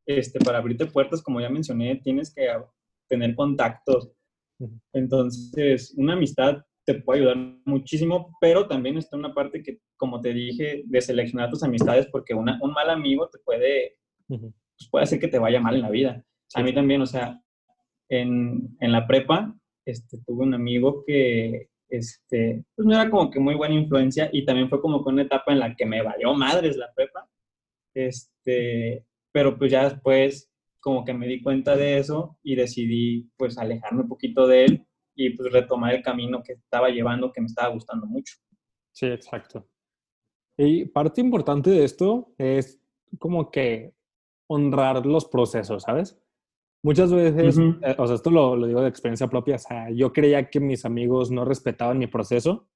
este, 0.06 0.40
para 0.40 0.60
abrirte 0.60 0.86
puertas, 0.86 1.22
como 1.22 1.42
ya 1.42 1.50
mencioné, 1.50 1.96
tienes 1.98 2.34
que 2.34 2.48
tener 3.08 3.36
contactos. 3.36 4.12
Entonces, 4.94 5.94
una 5.98 6.14
amistad 6.14 6.64
te 6.86 6.96
puede 6.96 7.22
ayudar 7.22 7.38
muchísimo, 7.66 8.36
pero 8.40 8.68
también 8.68 8.98
está 8.98 9.18
una 9.18 9.34
parte 9.34 9.64
que, 9.64 9.80
como 9.98 10.22
te 10.22 10.34
dije, 10.34 10.84
de 10.86 11.02
seleccionar 11.02 11.50
tus 11.50 11.64
amistades, 11.64 12.08
porque 12.12 12.34
un 12.34 12.46
mal 12.46 12.90
amigo 12.90 13.28
te 13.30 13.40
puede, 13.40 13.98
pues 14.28 14.90
puede 14.92 15.04
hacer 15.04 15.20
que 15.20 15.28
te 15.28 15.40
vaya 15.40 15.60
mal 15.60 15.76
en 15.76 15.82
la 15.82 15.90
vida. 15.90 16.24
A 16.54 16.62
mí 16.62 16.74
también, 16.74 17.02
o 17.02 17.06
sea, 17.08 17.42
en, 18.10 18.78
en 18.80 18.92
la 18.92 19.08
prepa, 19.08 19.56
este, 19.84 20.20
tuve 20.26 20.44
un 20.44 20.54
amigo 20.54 21.04
que, 21.06 21.70
este, 21.90 22.64
pues 22.76 22.88
no 22.88 22.94
era 22.94 23.10
como 23.10 23.32
que 23.32 23.40
muy 23.40 23.56
buena 23.56 23.76
influencia 23.76 24.30
y 24.32 24.46
también 24.46 24.70
fue 24.70 24.82
como 24.82 25.04
que 25.04 25.10
una 25.10 25.24
etapa 25.24 25.52
en 25.52 25.60
la 25.60 25.76
que 25.76 25.86
me 25.86 26.04
valió 26.04 26.34
madres 26.34 26.78
la 26.78 26.94
prepa. 26.94 27.28
Este, 27.94 29.06
pero 29.32 29.58
pues 29.58 29.72
ya 29.72 29.90
después 29.90 30.52
como 30.80 31.04
que 31.04 31.14
me 31.14 31.28
di 31.28 31.42
cuenta 31.42 31.76
de 31.76 31.98
eso 31.98 32.38
y 32.44 32.56
decidí 32.56 33.30
pues 33.38 33.58
alejarme 33.58 34.02
un 34.02 34.10
poquito 34.10 34.46
de 34.46 34.66
él 34.66 34.85
y 35.16 35.32
pues 35.32 35.52
retomar 35.52 35.94
el 35.94 36.04
camino 36.04 36.42
que 36.44 36.54
estaba 36.54 36.90
llevando 36.90 37.32
que 37.32 37.42
me 37.42 37.48
estaba 37.48 37.74
gustando 37.74 38.06
mucho. 38.06 38.36
Sí, 38.94 39.08
exacto. 39.08 39.68
Y 40.58 40.86
parte 40.86 41.22
importante 41.22 41.70
de 41.70 41.84
esto 41.84 42.34
es 42.38 42.82
como 43.20 43.52
que 43.52 43.94
honrar 44.48 45.06
los 45.06 45.26
procesos, 45.26 45.84
¿sabes? 45.84 46.20
Muchas 46.84 47.12
veces, 47.12 47.58
eh, 47.58 47.96
o 47.98 48.06
sea, 48.06 48.16
esto 48.16 48.30
lo, 48.30 48.56
lo, 48.56 48.68
digo 48.68 48.82
de 48.82 48.90
experiencia 48.90 49.28
propia, 49.28 49.56
o 49.56 49.60
sea, 49.60 49.90
yo 49.90 50.14
creía 50.14 50.50
que 50.50 50.60
mis 50.60 50.86
amigos 50.86 51.32
no 51.32 51.44
respetaban 51.44 51.98
mi 51.98 52.08
proceso 52.08 52.70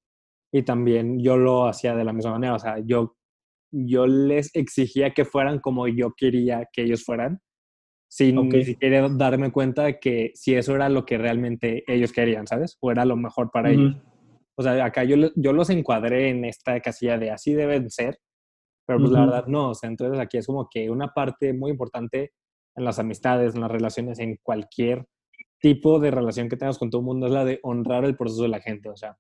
y 0.52 0.64
también 0.64 1.20
yo 1.22 1.38
lo 1.38 1.68
hacía 1.68 1.96
de 1.96 2.04
la 2.04 2.12
misma 2.12 2.32
manera, 2.32 2.56
o 2.56 2.60
sea, 2.60 2.80
yo 2.80 3.20
yo 3.72 4.08
les 4.08 4.56
exigía 4.56 5.14
que 5.14 5.26
fueran 5.26 5.60
como 5.60 5.88
yo 5.88 6.14
quería 6.16 6.68
que 6.72 6.84
ellos 6.84 7.04
fueran, 7.04 7.42
sin 8.10 8.50
ni 8.50 8.66
siquiera 8.66 9.08
darme 9.08 9.52
cuenta 9.52 9.84
de 9.84 10.00
que 10.00 10.32
si 10.34 10.56
eso 10.56 10.76
era 10.76 10.90
lo 10.90 11.06
que 11.06 11.20
realmente 11.20 11.84
ellos 11.88 12.12
querían, 12.12 12.48
¿sabes? 12.48 12.76
O 12.82 12.92
era 12.92 13.06
lo 13.06 13.16
mejor 13.16 13.52
para 13.52 13.70
ellos. 13.70 13.96
O 14.56 14.64
sea, 14.64 14.84
acá 14.84 15.04
yo, 15.04 15.16
yo 15.36 15.54
los 15.54 15.70
encuadré 15.70 16.30
en 16.30 16.44
esta 16.44 16.80
casilla 16.82 17.20
de 17.20 17.30
así 17.30 17.54
deben 17.54 17.90
ser, 17.92 18.18
pero 18.86 19.00
pues 19.00 19.12
la 19.12 19.22
verdad 19.22 19.46
no, 19.48 19.70
o 19.70 19.76
sea, 19.76 19.90
entonces 19.90 20.20
aquí 20.20 20.38
es 20.38 20.48
como 20.48 20.68
que 20.70 20.90
una 20.90 21.10
parte 21.10 21.54
muy 21.54 21.70
importante 21.72 22.34
en 22.76 22.84
las 22.84 22.98
amistades, 22.98 23.54
en 23.54 23.62
las 23.62 23.72
relaciones, 23.72 24.18
en 24.18 24.38
cualquier 24.42 25.06
tipo 25.60 26.00
de 26.00 26.10
relación 26.10 26.50
que 26.50 26.58
tengas 26.58 26.80
con 26.80 26.90
todo 26.90 27.02
el 27.02 27.06
mundo 27.06 27.28
es 27.28 27.32
la 27.32 27.46
de 27.46 27.60
honrar 27.62 28.06
el 28.06 28.18
proceso 28.18 28.42
de 28.42 28.50
la 28.50 28.60
gente, 28.60 28.90
o 28.90 28.98
sea, 28.98 29.18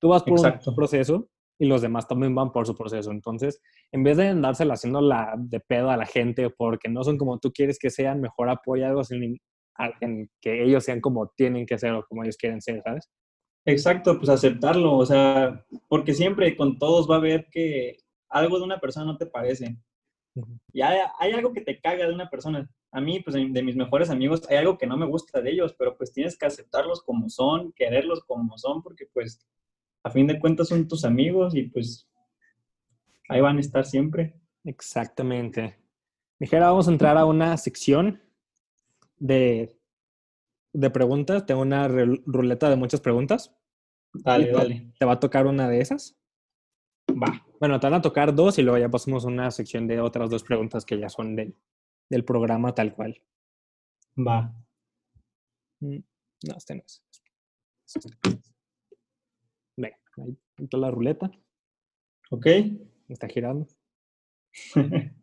tú 0.00 0.08
vas 0.08 0.24
por 0.24 0.40
un 0.40 0.74
proceso 0.74 1.28
y 1.62 1.66
los 1.66 1.80
demás 1.80 2.08
también 2.08 2.34
van 2.34 2.50
por 2.50 2.66
su 2.66 2.74
proceso. 2.74 3.12
Entonces, 3.12 3.62
en 3.92 4.02
vez 4.02 4.16
de 4.16 4.26
andársela 4.26 4.74
haciendo 4.74 5.00
la 5.00 5.36
de 5.38 5.60
pedo 5.60 5.90
a 5.90 5.96
la 5.96 6.06
gente 6.06 6.50
porque 6.50 6.88
no 6.88 7.04
son 7.04 7.16
como 7.16 7.38
tú 7.38 7.52
quieres 7.52 7.78
que 7.78 7.88
sean, 7.88 8.20
mejor 8.20 8.50
apóyalos 8.50 9.12
en, 9.12 9.38
en 10.00 10.28
que 10.40 10.64
ellos 10.64 10.82
sean 10.82 11.00
como 11.00 11.28
tienen 11.36 11.64
que 11.64 11.78
ser 11.78 11.92
o 11.92 12.04
como 12.04 12.24
ellos 12.24 12.36
quieren 12.36 12.60
ser, 12.60 12.82
¿sabes? 12.82 13.08
Exacto, 13.64 14.18
pues 14.18 14.28
aceptarlo, 14.28 14.96
o 14.96 15.06
sea, 15.06 15.64
porque 15.86 16.14
siempre 16.14 16.56
con 16.56 16.80
todos 16.80 17.08
va 17.08 17.16
a 17.16 17.20
ver 17.20 17.46
que 17.48 17.98
algo 18.28 18.58
de 18.58 18.64
una 18.64 18.80
persona 18.80 19.06
no 19.06 19.16
te 19.16 19.26
parece. 19.26 19.76
Y 20.72 20.80
hay, 20.80 20.98
hay, 21.20 21.32
algo 21.32 21.52
que 21.52 21.60
te 21.60 21.80
caga 21.80 22.08
de 22.08 22.12
una 22.14 22.28
persona. 22.28 22.68
A 22.90 23.00
mí, 23.00 23.20
pues 23.20 23.36
de 23.36 23.62
mis 23.62 23.76
mejores 23.76 24.10
amigos, 24.10 24.42
hay 24.50 24.56
algo 24.56 24.78
que 24.78 24.88
no 24.88 24.96
me 24.96 25.06
gusta 25.06 25.40
de 25.40 25.52
ellos, 25.52 25.76
pero 25.78 25.96
pues 25.96 26.12
tienes 26.12 26.36
que 26.36 26.46
aceptarlos 26.46 27.04
como 27.04 27.28
son, 27.28 27.72
quererlos 27.74 28.24
como 28.24 28.58
son, 28.58 28.82
porque 28.82 29.06
pues 29.12 29.46
a 30.04 30.10
fin 30.10 30.26
de 30.26 30.38
cuentas 30.40 30.68
son 30.68 30.88
tus 30.88 31.04
amigos 31.04 31.54
y 31.54 31.64
pues 31.64 32.08
ahí 33.28 33.40
van 33.40 33.58
a 33.58 33.60
estar 33.60 33.84
siempre. 33.84 34.34
Exactamente. 34.64 35.78
Mijera, 36.38 36.70
vamos 36.70 36.88
a 36.88 36.92
entrar 36.92 37.16
a 37.16 37.24
una 37.24 37.56
sección 37.56 38.20
de, 39.18 39.78
de 40.72 40.90
preguntas. 40.90 41.46
Tengo 41.46 41.62
una 41.62 41.88
ruleta 41.88 42.68
de 42.68 42.76
muchas 42.76 43.00
preguntas. 43.00 43.54
Dale, 44.12 44.50
dale. 44.50 44.92
¿Te 44.98 45.06
va 45.06 45.12
a 45.12 45.20
tocar 45.20 45.46
una 45.46 45.68
de 45.68 45.80
esas? 45.80 46.18
Va. 47.10 47.46
Bueno, 47.60 47.78
te 47.78 47.86
van 47.86 47.94
a 47.94 48.02
tocar 48.02 48.34
dos 48.34 48.58
y 48.58 48.62
luego 48.62 48.78
ya 48.78 48.90
pasamos 48.90 49.24
a 49.24 49.28
una 49.28 49.50
sección 49.50 49.86
de 49.86 50.00
otras 50.00 50.30
dos 50.30 50.42
preguntas 50.42 50.84
que 50.84 50.98
ya 50.98 51.08
son 51.08 51.36
del, 51.36 51.56
del 52.10 52.24
programa 52.24 52.74
tal 52.74 52.92
cual. 52.94 53.22
Va. 54.18 54.54
Mm, 55.80 55.98
no, 56.48 56.56
este 56.56 56.74
no 56.74 56.82
es. 56.84 57.04
Ahí 60.18 60.36
está 60.58 60.76
la 60.76 60.90
ruleta. 60.90 61.30
Ok. 62.30 62.46
Está 63.08 63.28
girando. 63.28 63.66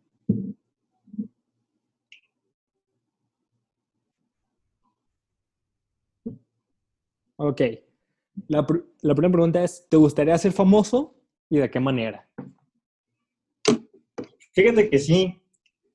ok. 7.36 7.60
La, 8.48 8.66
la, 9.02 9.14
primera 9.14 9.32
pregunta 9.32 9.62
es, 9.62 9.86
¿te 9.88 9.96
gustaría 9.96 10.36
ser 10.38 10.52
famoso 10.52 11.14
y 11.48 11.58
de 11.58 11.70
qué 11.70 11.80
manera? 11.80 12.28
Fíjate 14.52 14.90
que 14.90 14.98
sí. 14.98 15.40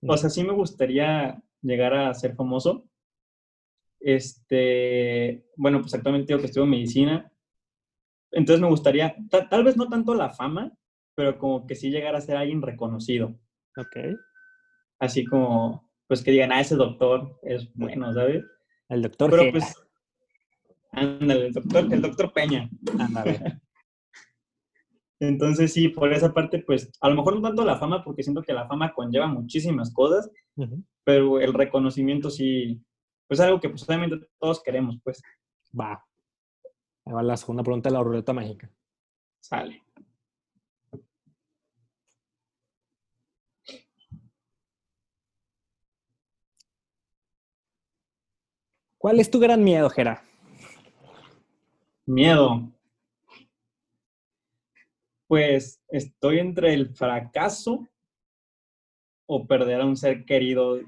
O 0.08 0.16
sea, 0.18 0.30
sí 0.30 0.44
me 0.44 0.54
gustaría 0.54 1.42
llegar 1.62 1.94
a 1.94 2.14
ser 2.14 2.36
famoso. 2.36 2.86
Este, 4.00 5.46
bueno, 5.58 5.82
pues 5.82 5.94
actualmente 5.96 6.28
digo 6.28 6.40
que 6.40 6.46
estudio 6.46 6.68
medicina 6.68 7.32
entonces 8.36 8.62
me 8.62 8.68
gustaría, 8.68 9.16
tal 9.50 9.64
vez 9.64 9.78
no 9.78 9.88
tanto 9.88 10.14
la 10.14 10.30
fama, 10.30 10.70
pero 11.16 11.38
como 11.38 11.66
que 11.66 11.74
sí 11.74 11.90
llegar 11.90 12.16
a 12.16 12.22
ser 12.22 12.36
alguien 12.36 12.62
reconocido. 12.62 13.40
Ok. 13.78 14.18
Así 15.00 15.24
como, 15.24 15.90
pues 16.06 16.22
que 16.22 16.32
digan, 16.32 16.52
ah, 16.52 16.60
ese 16.60 16.76
doctor 16.76 17.40
es 17.44 17.74
bueno, 17.74 18.14
¿sabes? 18.14 18.44
El 18.90 19.04
doctor 19.04 19.32
Pero 19.32 19.52
pues, 19.52 19.74
ándale, 20.92 21.48
el 21.48 21.54
doctor, 21.54 21.94
el 21.94 22.02
doctor 22.02 22.34
Peña. 22.34 22.70
Ándale. 23.00 23.40
Entonces 25.22 25.72
sí, 25.72 25.88
por 25.88 26.12
esa 26.12 26.34
parte, 26.34 26.60
pues, 26.60 26.92
a 27.00 27.08
lo 27.08 27.16
mejor 27.16 27.36
no 27.38 27.42
tanto 27.42 27.64
la 27.64 27.78
fama, 27.78 28.04
porque 28.04 28.22
siento 28.22 28.44
que 28.44 28.52
la 28.52 28.68
fama 28.68 28.94
conlleva 28.94 29.28
muchísimas 29.28 29.94
cosas, 29.94 30.30
pero 31.06 31.40
el 31.40 31.54
reconocimiento 31.54 32.30
sí, 32.30 32.84
pues 33.30 33.40
algo 33.40 33.62
que 33.62 33.70
pues 33.70 33.88
obviamente 33.88 34.28
todos 34.38 34.62
queremos, 34.62 35.00
pues. 35.02 35.22
Va, 35.78 36.06
Ahí 37.06 37.14
va 37.14 37.22
la 37.24 37.38
segunda 37.38 37.64
pregunta 37.64 37.90
de 37.90 37.94
la 37.94 38.04
ruleta 38.04 38.34
mágica. 38.34 38.70
Sale. 39.40 39.82
¿Cuál 48.98 49.20
es 49.20 49.30
tu 49.30 49.40
gran 49.40 49.64
miedo, 49.64 49.88
Jera? 49.88 50.24
Miedo. 52.08 52.72
Pues 55.28 55.80
estoy 55.90 56.40
entre 56.40 56.74
el 56.74 56.96
fracaso 56.96 57.88
o 59.28 59.46
perder 59.46 59.82
a 59.82 59.86
un 59.86 59.96
ser 59.96 60.26
querido. 60.26 60.80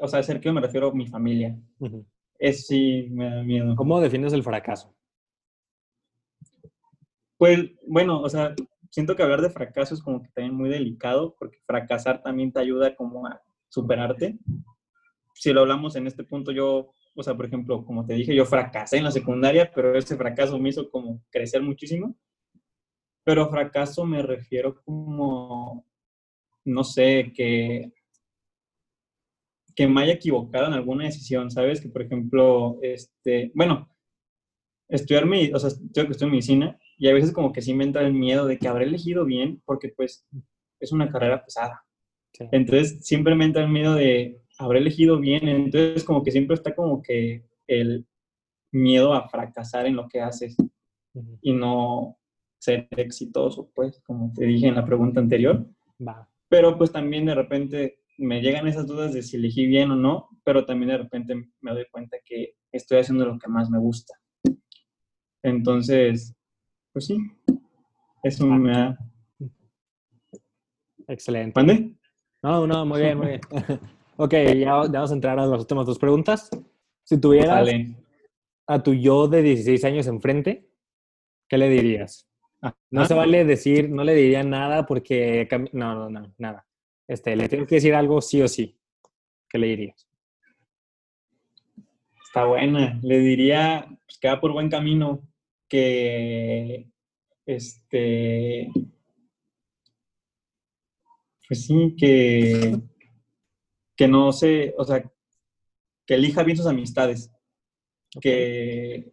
O 0.00 0.08
sea, 0.08 0.22
ser 0.22 0.36
querido 0.36 0.54
me 0.54 0.62
refiero 0.62 0.88
a 0.88 0.94
mi 0.94 1.06
familia. 1.06 1.58
Es 2.38 2.66
sí 2.66 3.08
me 3.10 3.28
da 3.28 3.42
miedo. 3.42 3.76
¿Cómo 3.76 4.00
defines 4.00 4.32
el 4.32 4.42
fracaso? 4.42 4.96
Pues 7.40 7.70
bueno, 7.86 8.20
o 8.20 8.28
sea, 8.28 8.54
siento 8.90 9.16
que 9.16 9.22
hablar 9.22 9.40
de 9.40 9.48
fracaso 9.48 9.94
es 9.94 10.02
como 10.02 10.20
que 10.22 10.28
también 10.28 10.54
muy 10.54 10.68
delicado, 10.68 11.34
porque 11.38 11.56
fracasar 11.64 12.22
también 12.22 12.52
te 12.52 12.60
ayuda 12.60 12.94
como 12.94 13.26
a 13.26 13.40
superarte. 13.70 14.38
Si 15.32 15.50
lo 15.50 15.62
hablamos 15.62 15.96
en 15.96 16.06
este 16.06 16.22
punto, 16.22 16.52
yo, 16.52 16.92
o 17.14 17.22
sea, 17.22 17.34
por 17.34 17.46
ejemplo, 17.46 17.82
como 17.86 18.04
te 18.04 18.12
dije, 18.12 18.34
yo 18.34 18.44
fracasé 18.44 18.98
en 18.98 19.04
la 19.04 19.10
secundaria, 19.10 19.72
pero 19.74 19.96
ese 19.96 20.18
fracaso 20.18 20.58
me 20.58 20.68
hizo 20.68 20.90
como 20.90 21.22
crecer 21.30 21.62
muchísimo. 21.62 22.14
Pero 23.24 23.48
fracaso 23.48 24.04
me 24.04 24.20
refiero 24.20 24.78
como, 24.84 25.86
no 26.66 26.84
sé, 26.84 27.32
que, 27.34 27.90
que 29.74 29.88
me 29.88 30.02
haya 30.02 30.12
equivocado 30.12 30.66
en 30.66 30.74
alguna 30.74 31.04
decisión, 31.04 31.50
¿sabes? 31.50 31.80
Que, 31.80 31.88
por 31.88 32.02
ejemplo, 32.02 32.78
este, 32.82 33.50
bueno, 33.54 33.88
estudiar 34.88 35.24
mi, 35.24 35.50
o 35.54 35.58
sea, 35.58 35.70
yo 35.94 36.04
que 36.04 36.10
estudio 36.10 36.32
medicina 36.32 36.78
y 37.00 37.08
a 37.08 37.14
veces 37.14 37.32
como 37.32 37.50
que 37.50 37.62
sí 37.62 37.72
me 37.72 37.84
entra 37.84 38.06
el 38.06 38.12
miedo 38.12 38.46
de 38.46 38.58
que 38.58 38.68
habré 38.68 38.84
elegido 38.84 39.24
bien 39.24 39.62
porque 39.64 39.88
pues 39.88 40.26
es 40.78 40.92
una 40.92 41.10
carrera 41.10 41.42
pesada. 41.42 41.82
Entonces 42.52 43.04
siempre 43.04 43.34
me 43.34 43.46
entra 43.46 43.64
el 43.64 43.70
miedo 43.70 43.94
de 43.94 44.42
habré 44.58 44.80
elegido 44.80 45.18
bien, 45.18 45.48
entonces 45.48 46.04
como 46.04 46.22
que 46.22 46.30
siempre 46.30 46.54
está 46.54 46.74
como 46.74 47.00
que 47.02 47.46
el 47.66 48.06
miedo 48.70 49.14
a 49.14 49.28
fracasar 49.30 49.86
en 49.86 49.96
lo 49.96 50.08
que 50.08 50.20
haces 50.20 50.54
y 51.40 51.54
no 51.54 52.18
ser 52.58 52.86
exitoso, 52.90 53.70
pues, 53.74 54.02
como 54.02 54.30
te 54.34 54.44
dije 54.44 54.66
en 54.66 54.74
la 54.74 54.84
pregunta 54.84 55.20
anterior. 55.20 55.66
Pero 56.50 56.76
pues 56.76 56.92
también 56.92 57.24
de 57.24 57.34
repente 57.34 58.00
me 58.18 58.42
llegan 58.42 58.68
esas 58.68 58.86
dudas 58.86 59.14
de 59.14 59.22
si 59.22 59.38
elegí 59.38 59.64
bien 59.64 59.90
o 59.90 59.96
no, 59.96 60.28
pero 60.44 60.66
también 60.66 60.90
de 60.90 60.98
repente 60.98 61.48
me 61.62 61.72
doy 61.72 61.86
cuenta 61.90 62.18
que 62.22 62.56
estoy 62.70 62.98
haciendo 62.98 63.24
lo 63.24 63.38
que 63.38 63.48
más 63.48 63.70
me 63.70 63.78
gusta. 63.78 64.20
Entonces, 65.42 66.36
pues 66.92 67.06
sí, 67.06 67.18
eso 68.22 68.46
me 68.46 68.72
da... 68.72 68.98
Excelente. 71.06 71.58
¿Mande? 71.58 71.94
No, 72.42 72.66
no, 72.66 72.86
muy 72.86 73.00
bien, 73.00 73.18
muy 73.18 73.26
bien. 73.28 73.40
ok, 74.16 74.34
ya, 74.56 74.74
vamos 74.74 75.10
a 75.10 75.14
entrar 75.14 75.38
a 75.38 75.46
las 75.46 75.60
últimas 75.60 75.86
dos 75.86 75.98
preguntas. 75.98 76.50
Si 77.02 77.18
tuvieras 77.18 77.68
a 78.66 78.82
tu 78.82 78.94
yo 78.94 79.26
de 79.26 79.42
16 79.42 79.84
años 79.84 80.06
enfrente, 80.06 80.68
¿qué 81.48 81.58
le 81.58 81.68
dirías? 81.68 82.28
No 82.90 83.04
se 83.06 83.14
vale 83.14 83.44
decir, 83.44 83.90
no 83.90 84.04
le 84.04 84.14
diría 84.14 84.42
nada 84.44 84.86
porque... 84.86 85.48
No, 85.72 85.94
no, 85.94 86.10
no, 86.10 86.34
nada. 86.38 86.66
Este, 87.08 87.34
le 87.34 87.48
tengo 87.48 87.66
que 87.66 87.76
decir 87.76 87.94
algo 87.94 88.20
sí 88.20 88.42
o 88.42 88.48
sí. 88.48 88.78
¿Qué 89.48 89.58
le 89.58 89.66
dirías? 89.68 90.06
Está 92.24 92.44
buena. 92.44 93.00
Le 93.02 93.18
diría 93.18 93.86
pues, 94.06 94.18
que 94.18 94.28
va 94.28 94.40
por 94.40 94.52
buen 94.52 94.68
camino, 94.68 95.20
que 95.70 96.90
este 97.46 98.70
pues 101.50 101.66
sí, 101.66 101.96
que, 101.98 102.78
que 103.96 104.06
no 104.06 104.30
se, 104.30 104.72
o 104.78 104.84
sea, 104.84 105.02
que 106.06 106.14
elija 106.14 106.44
bien 106.44 106.56
sus 106.56 106.68
amistades. 106.68 107.32
Que, 108.20 109.12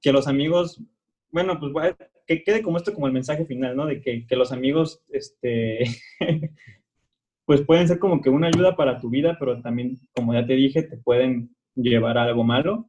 que 0.00 0.10
los 0.10 0.26
amigos, 0.26 0.82
bueno, 1.30 1.60
pues 1.60 1.94
que 2.26 2.42
quede 2.42 2.62
como 2.62 2.78
esto 2.78 2.94
como 2.94 3.08
el 3.08 3.12
mensaje 3.12 3.44
final, 3.44 3.76
¿no? 3.76 3.84
De 3.84 4.00
que, 4.00 4.26
que 4.26 4.36
los 4.36 4.52
amigos, 4.52 5.02
este, 5.10 5.84
pues 7.44 7.60
pueden 7.60 7.86
ser 7.86 7.98
como 7.98 8.22
que 8.22 8.30
una 8.30 8.46
ayuda 8.46 8.74
para 8.74 8.98
tu 8.98 9.10
vida, 9.10 9.36
pero 9.38 9.60
también, 9.60 10.00
como 10.14 10.32
ya 10.32 10.46
te 10.46 10.54
dije, 10.54 10.82
te 10.82 10.96
pueden 10.96 11.54
llevar 11.74 12.16
a 12.16 12.22
algo 12.22 12.42
malo. 12.42 12.88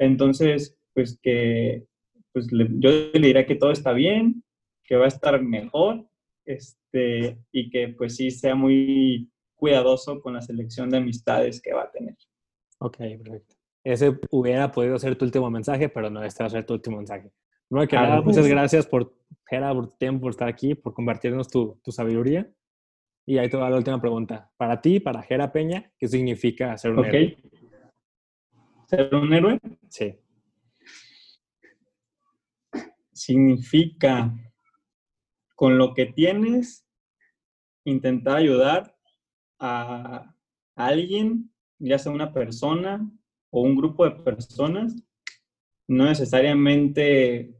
Entonces, 0.00 0.76
pues 0.94 1.18
que, 1.22 1.84
pues 2.32 2.48
yo 2.50 2.90
le 3.12 3.26
diría 3.26 3.46
que 3.46 3.54
todo 3.54 3.72
está 3.72 3.92
bien, 3.92 4.42
que 4.84 4.96
va 4.96 5.06
a 5.06 5.08
estar 5.08 5.40
mejor, 5.42 6.06
este, 6.44 7.38
y 7.52 7.70
que 7.70 7.88
pues 7.88 8.16
sí 8.16 8.30
sea 8.30 8.54
muy 8.54 9.30
cuidadoso 9.54 10.20
con 10.20 10.34
la 10.34 10.42
selección 10.42 10.90
de 10.90 10.98
amistades 10.98 11.60
que 11.60 11.72
va 11.72 11.84
a 11.84 11.90
tener. 11.90 12.16
Ok, 12.78 12.96
perfecto. 12.96 13.54
Ese 13.84 14.18
hubiera 14.30 14.70
podido 14.70 14.98
ser 14.98 15.16
tu 15.16 15.24
último 15.24 15.50
mensaje, 15.50 15.88
pero 15.88 16.10
no, 16.10 16.22
este 16.24 16.42
va 16.42 16.48
a 16.48 16.50
ser 16.50 16.64
tu 16.64 16.74
último 16.74 16.98
mensaje. 16.98 17.32
Primero 17.68 17.88
que 17.88 17.96
nada, 17.96 18.20
muchas 18.20 18.46
gracias 18.46 18.86
por, 18.86 19.14
Gera, 19.48 19.72
por 19.72 19.88
tu 19.88 19.96
tiempo, 19.96 20.22
por 20.22 20.30
estar 20.30 20.48
aquí, 20.48 20.74
por 20.74 20.92
compartirnos 20.94 21.48
tu, 21.48 21.80
tu 21.82 21.90
sabiduría. 21.90 22.50
Y 23.24 23.38
ahí 23.38 23.48
te 23.48 23.56
va 23.56 23.70
la 23.70 23.76
última 23.76 24.00
pregunta. 24.00 24.50
Para 24.56 24.80
ti, 24.80 25.00
para 25.00 25.22
Gera 25.22 25.52
Peña, 25.52 25.90
¿qué 25.96 26.08
significa 26.08 26.76
ser 26.76 26.92
un 26.92 27.04
héroe? 27.04 27.36
¿Ser 28.86 29.14
un 29.14 29.32
héroe? 29.32 29.60
Sí. 29.88 30.18
Significa 33.12 34.32
con 35.54 35.78
lo 35.78 35.94
que 35.94 36.06
tienes, 36.06 36.86
intentar 37.84 38.36
ayudar 38.36 38.96
a 39.58 40.34
alguien, 40.74 41.52
ya 41.78 41.98
sea 41.98 42.12
una 42.12 42.32
persona 42.32 43.08
o 43.50 43.62
un 43.62 43.76
grupo 43.76 44.04
de 44.04 44.12
personas, 44.12 44.96
no 45.86 46.06
necesariamente, 46.06 47.54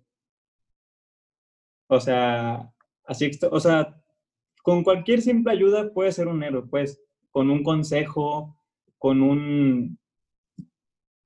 o 1.89 2.01
sea, 2.01 2.73
así, 3.05 3.31
o 3.51 3.61
sea, 3.61 4.03
con 4.63 4.83
cualquier 4.83 5.21
simple 5.21 5.53
ayuda 5.53 5.93
puede 5.93 6.13
ser 6.13 6.29
un 6.29 6.43
héroe, 6.43 6.67
pues, 6.69 7.03
con 7.31 7.51
un 7.51 7.63
consejo, 7.63 8.57
con 8.99 9.23
un, 9.23 9.99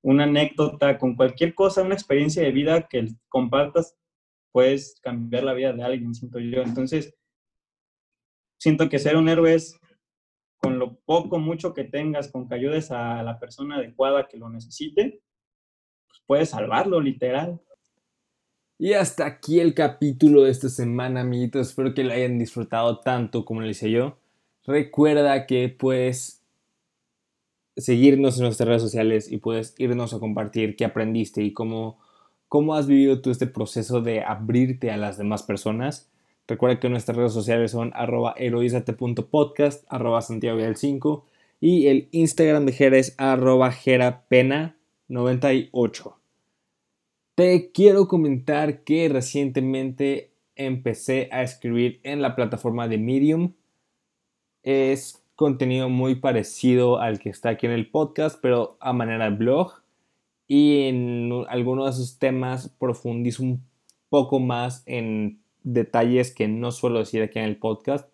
una 0.02 0.24
anécdota, 0.24 0.98
con 0.98 1.14
cualquier 1.14 1.54
cosa, 1.54 1.82
una 1.82 1.94
experiencia 1.94 2.42
de 2.42 2.52
vida 2.52 2.88
que 2.88 3.08
compartas, 3.28 3.96
puedes 4.57 4.99
cambiar 5.03 5.45
la 5.45 5.53
vida 5.53 5.75
de 5.75 5.83
alguien, 5.83 6.14
siento 6.14 6.38
yo. 6.38 6.62
Entonces, 6.62 7.14
siento 8.59 8.88
que 8.88 8.99
ser 8.99 9.19
un 9.19 9.29
héroe 9.29 9.53
es 9.53 9.79
con 10.57 10.79
lo 10.79 10.95
poco, 11.01 11.38
mucho 11.38 11.75
que 11.75 11.85
tengas, 11.85 12.33
con 12.33 12.49
que 12.49 12.55
ayudes 12.55 12.90
a 12.90 13.23
la 13.23 13.38
persona 13.38 13.77
adecuada 13.77 14.27
que 14.27 14.38
lo 14.38 14.49
necesite, 14.49 15.21
pues 16.09 16.23
puedes 16.27 16.49
salvarlo, 16.49 17.03
literal. 17.03 17.61
Y 18.79 18.95
hasta 18.95 19.27
aquí 19.27 19.61
el 19.61 19.75
capítulo 19.75 20.45
de 20.45 20.53
esta 20.53 20.71
semana, 20.71 21.21
amiguitos. 21.21 21.69
Espero 21.69 21.92
que 21.92 22.05
lo 22.05 22.14
hayan 22.14 22.38
disfrutado 22.38 23.01
tanto 23.01 23.45
como 23.45 23.61
lo 23.61 23.69
hice 23.69 23.90
yo. 23.90 24.16
Recuerda 24.64 25.45
que 25.45 25.69
puedes 25.69 26.42
seguirnos 27.77 28.38
en 28.38 28.45
nuestras 28.45 28.69
redes 28.71 28.81
sociales 28.81 29.31
y 29.31 29.37
puedes 29.37 29.75
irnos 29.77 30.14
a 30.14 30.19
compartir 30.19 30.77
qué 30.77 30.87
aprendiste 30.87 31.42
y 31.42 31.53
cómo 31.53 32.06
¿Cómo 32.48 32.74
has 32.74 32.87
vivido 32.87 33.20
tú 33.20 33.30
este 33.30 33.46
proceso 33.46 34.00
de 34.00 34.22
abrirte 34.22 34.90
a 34.90 34.96
las 34.96 35.18
demás 35.18 35.42
personas? 35.42 36.11
Recuerda 36.46 36.78
que 36.78 36.88
nuestras 36.88 37.16
redes 37.16 37.32
sociales 37.32 37.72
son 37.72 37.90
arroba 37.94 38.35
heroizate.podcast, 38.37 39.85
arroba 39.88 40.22
Santiago 40.22 40.61
5 40.72 41.24
y 41.61 41.88
el 41.88 42.09
Instagram 42.12 42.66
de 42.66 42.72
Jera 42.72 42.98
es 42.98 43.16
arroba 43.18 43.72
jerapena98. 43.72 46.14
Te 47.35 47.72
quiero 47.72 48.06
comentar 48.06 48.85
que 48.85 49.09
recientemente 49.09 50.30
empecé 50.54 51.28
a 51.32 51.42
escribir 51.42 51.98
en 52.04 52.22
la 52.22 52.37
plataforma 52.37 52.87
de 52.87 52.98
Medium. 52.98 53.54
Es 54.62 55.24
contenido 55.35 55.88
muy 55.88 56.14
parecido 56.14 57.00
al 57.00 57.18
que 57.18 57.28
está 57.28 57.48
aquí 57.50 57.66
en 57.66 57.72
el 57.72 57.90
podcast, 57.90 58.38
pero 58.40 58.76
a 58.80 58.92
manera 58.92 59.28
de 59.28 59.37
blog 59.37 59.82
y 60.48 60.82
en 60.82 61.32
algunos 61.48 61.85
de 61.87 61.90
esos 61.90 62.18
temas 62.18 62.68
profundizo 62.78 63.42
un 63.42 63.62
poco 64.09 64.38
más 64.38 64.82
en 64.87 65.40
detalles 65.62 66.32
que 66.32 66.46
no 66.48 66.70
suelo 66.70 67.00
decir 67.00 67.22
aquí 67.22 67.38
en 67.38 67.46
el 67.46 67.56
podcast, 67.56 68.09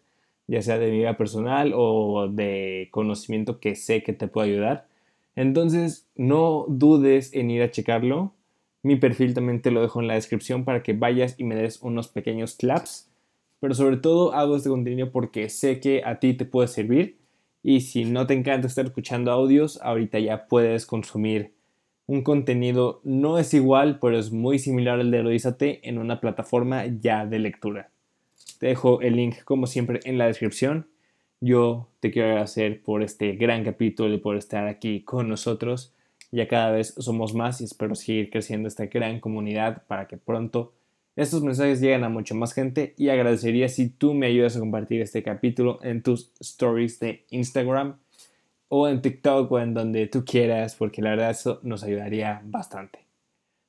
ya 0.46 0.62
sea 0.62 0.78
de 0.78 0.90
mi 0.90 0.98
vida 0.98 1.16
personal 1.16 1.72
o 1.74 2.28
de 2.28 2.88
conocimiento 2.90 3.60
que 3.60 3.76
sé 3.76 4.02
que 4.02 4.12
te 4.12 4.28
puede 4.28 4.50
ayudar. 4.50 4.86
Entonces, 5.36 6.06
no 6.16 6.66
dudes 6.68 7.32
en 7.34 7.50
ir 7.50 7.62
a 7.62 7.70
checarlo. 7.70 8.32
Mi 8.82 8.96
perfil 8.96 9.34
también 9.34 9.62
te 9.62 9.70
lo 9.70 9.80
dejo 9.80 10.00
en 10.00 10.08
la 10.08 10.14
descripción 10.14 10.64
para 10.64 10.82
que 10.82 10.92
vayas 10.92 11.36
y 11.38 11.44
me 11.44 11.54
des 11.54 11.80
unos 11.82 12.08
pequeños 12.08 12.56
claps. 12.56 13.08
Pero 13.60 13.74
sobre 13.74 13.96
todo 13.98 14.32
hago 14.32 14.56
este 14.56 14.68
contenido 14.68 15.10
porque 15.12 15.48
sé 15.48 15.78
que 15.78 16.02
a 16.04 16.18
ti 16.18 16.34
te 16.34 16.44
puede 16.44 16.68
servir. 16.68 17.18
Y 17.62 17.82
si 17.82 18.04
no 18.04 18.26
te 18.26 18.34
encanta 18.34 18.66
estar 18.66 18.86
escuchando 18.86 19.30
audios, 19.30 19.80
ahorita 19.82 20.18
ya 20.18 20.48
puedes 20.48 20.84
consumir 20.84 21.52
un 22.06 22.22
contenido 22.22 23.00
no 23.04 23.38
es 23.38 23.54
igual, 23.54 23.98
pero 24.00 24.18
es 24.18 24.32
muy 24.32 24.58
similar 24.58 25.00
al 25.00 25.10
de 25.10 25.18
Eloízate 25.18 25.88
en 25.88 25.98
una 25.98 26.20
plataforma 26.20 26.84
ya 26.86 27.26
de 27.26 27.38
lectura. 27.38 27.90
Te 28.58 28.68
dejo 28.68 29.00
el 29.00 29.16
link 29.16 29.42
como 29.44 29.66
siempre 29.66 30.00
en 30.04 30.18
la 30.18 30.26
descripción. 30.26 30.88
Yo 31.40 31.88
te 32.00 32.10
quiero 32.10 32.28
agradecer 32.28 32.82
por 32.82 33.02
este 33.02 33.32
gran 33.32 33.64
capítulo 33.64 34.14
y 34.14 34.18
por 34.18 34.36
estar 34.36 34.66
aquí 34.68 35.02
con 35.02 35.28
nosotros. 35.28 35.92
Ya 36.30 36.48
cada 36.48 36.70
vez 36.70 36.94
somos 36.98 37.34
más 37.34 37.60
y 37.60 37.64
espero 37.64 37.94
seguir 37.94 38.30
creciendo 38.30 38.68
esta 38.68 38.86
gran 38.86 39.20
comunidad 39.20 39.84
para 39.86 40.06
que 40.06 40.16
pronto 40.16 40.72
estos 41.14 41.42
mensajes 41.42 41.80
lleguen 41.80 42.04
a 42.04 42.08
mucha 42.08 42.34
más 42.34 42.54
gente 42.54 42.94
y 42.96 43.10
agradecería 43.10 43.68
si 43.68 43.90
tú 43.90 44.14
me 44.14 44.26
ayudas 44.26 44.56
a 44.56 44.60
compartir 44.60 45.02
este 45.02 45.22
capítulo 45.22 45.78
en 45.82 46.02
tus 46.02 46.32
stories 46.40 47.00
de 47.00 47.26
Instagram 47.28 47.96
o 48.74 48.88
en 48.88 49.02
TikTok 49.02 49.52
o 49.52 49.58
en 49.58 49.74
donde 49.74 50.06
tú 50.06 50.24
quieras, 50.24 50.76
porque 50.76 51.02
la 51.02 51.10
verdad 51.10 51.30
eso 51.30 51.60
nos 51.62 51.84
ayudaría 51.84 52.40
bastante. 52.46 53.00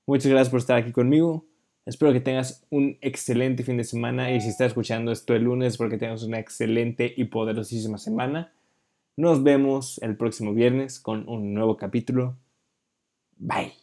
Muchas 0.08 0.32
gracias 0.32 0.50
por 0.50 0.60
estar 0.60 0.78
aquí 0.78 0.94
conmigo. 0.94 1.46
Espero 1.86 2.14
que 2.14 2.22
tengas 2.22 2.66
un 2.70 2.98
excelente 3.02 3.64
fin 3.64 3.76
de 3.76 3.84
semana 3.84 4.32
y 4.32 4.40
si 4.40 4.48
estás 4.48 4.68
escuchando 4.68 5.12
esto 5.12 5.36
el 5.36 5.44
lunes, 5.44 5.74
espero 5.74 5.90
que 5.90 5.98
tengas 5.98 6.24
una 6.24 6.40
excelente 6.40 7.14
y 7.18 7.26
poderosísima 7.26 7.98
semana. 7.98 8.54
Nos 9.18 9.44
vemos 9.44 10.00
el 10.02 10.16
próximo 10.16 10.54
viernes 10.54 11.02
con 11.02 11.28
un 11.28 11.54
nuevo 11.54 11.76
capítulo 11.76 12.38
Bye. 13.38 13.83